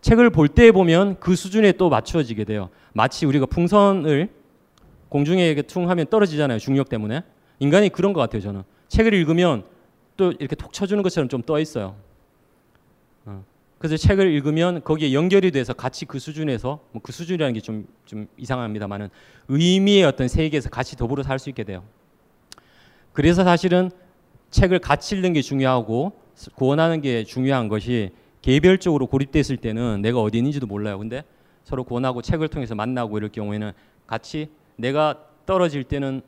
[0.02, 2.70] 책을 볼 때 보면 그 수준에 또 맞추어지게 돼요.
[2.94, 4.30] 마치 우리가 풍선을
[5.10, 6.60] 공중에 퉁 하면 떨어지잖아요.
[6.60, 7.24] 중력 때문에.
[7.60, 8.64] 인간이 그런 것 같아요, 저는.
[8.88, 9.64] 책을 읽으면
[10.18, 11.96] 또 이렇게 톡 쳐주는 것처럼 좀 떠 있어요.
[13.26, 13.44] 어.
[13.78, 18.28] 그래서 책을 읽으면 거기에 연결이 돼서 같이 그 수준에서 뭐 그 수준이라는 게 좀 좀
[18.38, 19.10] 이상합니다만은
[19.50, 21.84] 의미의 어떤 세계에서 같이 더불어 살 수 있게 돼요.
[23.14, 23.92] 그래서 사실은
[24.52, 26.14] 책을 같이 읽는 게 중요하고
[26.56, 28.12] 구원하는 게 중요한 것이
[28.42, 30.98] 개별적으로 고립됐을 때는 내가 어디 있는지도 몰라요.
[30.98, 31.24] 근데
[31.64, 33.72] 서로 구원하고 책을 통해서 만나고 이럴 경우에는
[34.08, 36.22] 같이 내가 떨어질 때는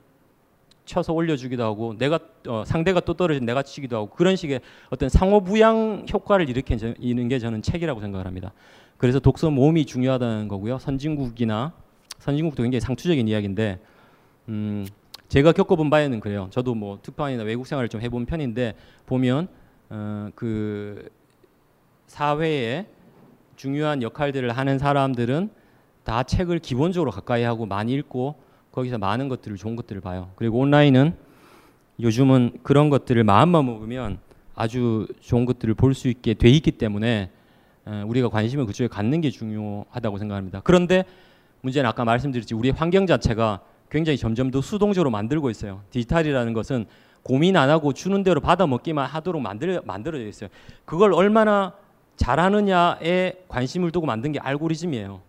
[0.86, 6.06] 쳐서 올려주기도 하고 내가 어, 상대가 또 떨어진 내가 치기도 하고 그런 식의 어떤 상호부양
[6.12, 8.52] 효과를 일으키는 게 저는 책이라고 생각을 합니다.
[8.98, 10.80] 그래서 독서 모험이 중요하다는 거고요.
[10.80, 11.74] 선진국이나
[12.20, 13.80] 선진국도 굉장히 상투적인 이야기인데
[14.50, 14.86] 음,
[15.28, 16.50] 제가 겪어본 바에는 그래요.
[16.52, 18.74] 저도 뭐 특파원이나 외국 생활을 좀 해본 편인데
[19.06, 19.48] 보면
[19.90, 21.10] 어, 그
[22.12, 22.88] 사회에
[23.56, 25.50] 중요한 역할들을 하는 사람들은
[26.04, 28.36] 다 책을 기본적으로 가까이 하고 많이 읽고
[28.74, 30.30] 거기서 많은 것들을 좋은 것들을 봐요.
[30.36, 31.16] 그리고 온라인은
[32.02, 34.20] 요즘은 그런 것들을 마음만 먹으면
[34.56, 37.32] 아주 좋은 것들을 볼 수 있게 돼 있기 때문에
[38.06, 40.60] 우리가 관심을 그쪽에 갖는 게 중요하다고 생각합니다.
[40.66, 41.06] 그런데
[41.62, 45.82] 문제는 아까 말씀드렸지 우리 환경 자체가 굉장히 점점 더 수동적으로 만들고 있어요.
[45.92, 46.88] 디지털이라는 것은
[47.24, 50.50] 고민 안 하고 주는 대로 받아 먹기만 하도록 만들 만들어져 있어요.
[50.84, 51.74] 그걸 얼마나
[52.22, 55.22] 잘하느냐에 관심을 두고 만든 게 알고리즘이에요.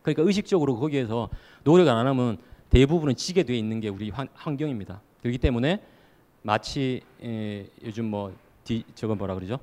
[0.00, 1.28] 그러니까 의식적으로 거기에서
[1.62, 2.38] 노력을 안 하면
[2.70, 5.02] 대부분은 지게 돼 있는 게 우리 환, 환경입니다.
[5.20, 5.82] 그렇기 때문에
[6.40, 8.34] 마치 에, 요즘 뭐
[8.64, 9.58] 디, 저건 뭐라 그러죠?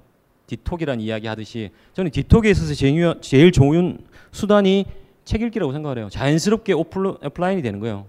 [0.45, 4.85] 디톡이라는 이야기 하듯이 저는 디톡에 있어서 제일, 제일 좋은 수단이
[5.25, 6.07] 책 읽기라고 생각을 해요.
[6.11, 8.05] 자연스럽게 오프라인이 되는 거예요.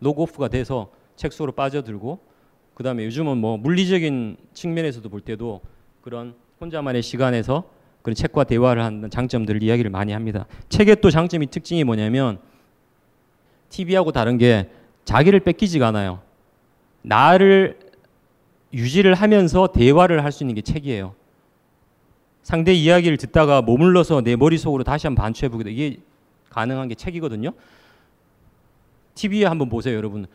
[0.00, 2.20] 로그오프가 돼서 책 속으로 빠져들고
[2.74, 5.62] 그 다음에 요즘은 뭐 물리적인 측면에서도 볼 때도
[6.00, 7.64] 그런 혼자만의 시간에서
[8.02, 10.46] 그런 책과 대화를 하는 장점들을 이야기를 많이 합니다.
[10.68, 12.38] 책의 또 장점이 특징이 뭐냐면
[13.68, 14.70] TV하고 다른 게
[15.04, 16.20] 자기를 뺏기지가 않아요.
[17.02, 17.78] 나를
[18.72, 21.14] 유지를 하면서 대화를 할 수 있는 게 책이에요.
[22.42, 25.72] 상대 이야기를 듣다가 머물러서 내 머릿속으로 다시 한번 반추해 보게 돼.
[25.72, 25.98] 이게
[26.50, 27.50] 가능한 게 책이거든요.
[29.14, 30.26] TV에 한번 보세요, 여러분.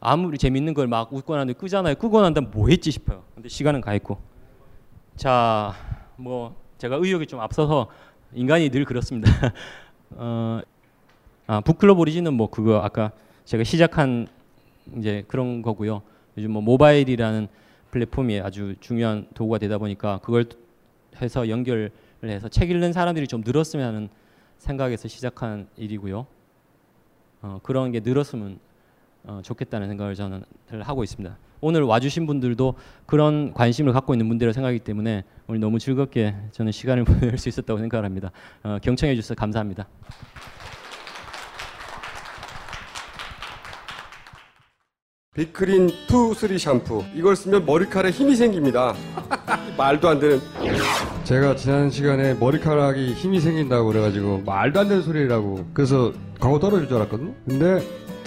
[0.00, 1.96] 아무리 재밌는 걸막 나는데 끄잖아요.
[1.96, 3.24] 끄고 난 다음 뭐 했지 싶어요.
[3.34, 4.18] 근데 시간은 가 있고.
[5.18, 5.74] 자,
[6.14, 7.90] 뭐 제가 의욕이 좀 앞서서
[8.34, 9.28] 인간이 늘 그렇습니다.
[10.14, 10.60] 어,
[11.48, 13.10] 아, 북클럽 오리진은 뭐 그거 아까
[13.44, 14.28] 제가 시작한
[14.96, 16.02] 이제 그런 거고요.
[16.36, 17.48] 요즘 뭐 모바일이라는
[17.90, 20.46] 플랫폼이 아주 중요한 도구가 되다 보니까 그걸
[21.20, 21.90] 해서 연결을
[22.22, 24.08] 해서 책 읽는 사람들이 좀 늘었으면 하는
[24.58, 26.28] 생각에서 시작한 일이고요.
[27.42, 28.60] 어, 그런 게 늘었으면
[29.24, 30.42] 어, 좋겠다는 생각을 저는
[30.80, 31.36] 하고 있습니다.
[31.60, 32.74] 오늘 와주신 분들도
[33.06, 37.78] 그런 관심을 갖고 있는 분들이라 생각하기 때문에 오늘 너무 즐겁게 저는 시간을 보낼 수 있었다고
[37.80, 38.30] 생각합니다.
[38.62, 39.86] 어, 경청해 주셔서 감사합니다.
[45.38, 48.92] 비크린 투 쓰리 샴푸 이걸 쓰면 머리카락에 힘이 생깁니다
[49.78, 50.40] 말도 안 되는
[51.22, 56.96] 제가 지난 시간에 머리카락이 힘이 생긴다고 그래가지고 말도 안 되는 소리라고 그래서 광고 떨어질 줄
[56.96, 57.80] 알았거든요 근데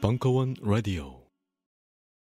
[0.00, 1.25] 벙커원 라디오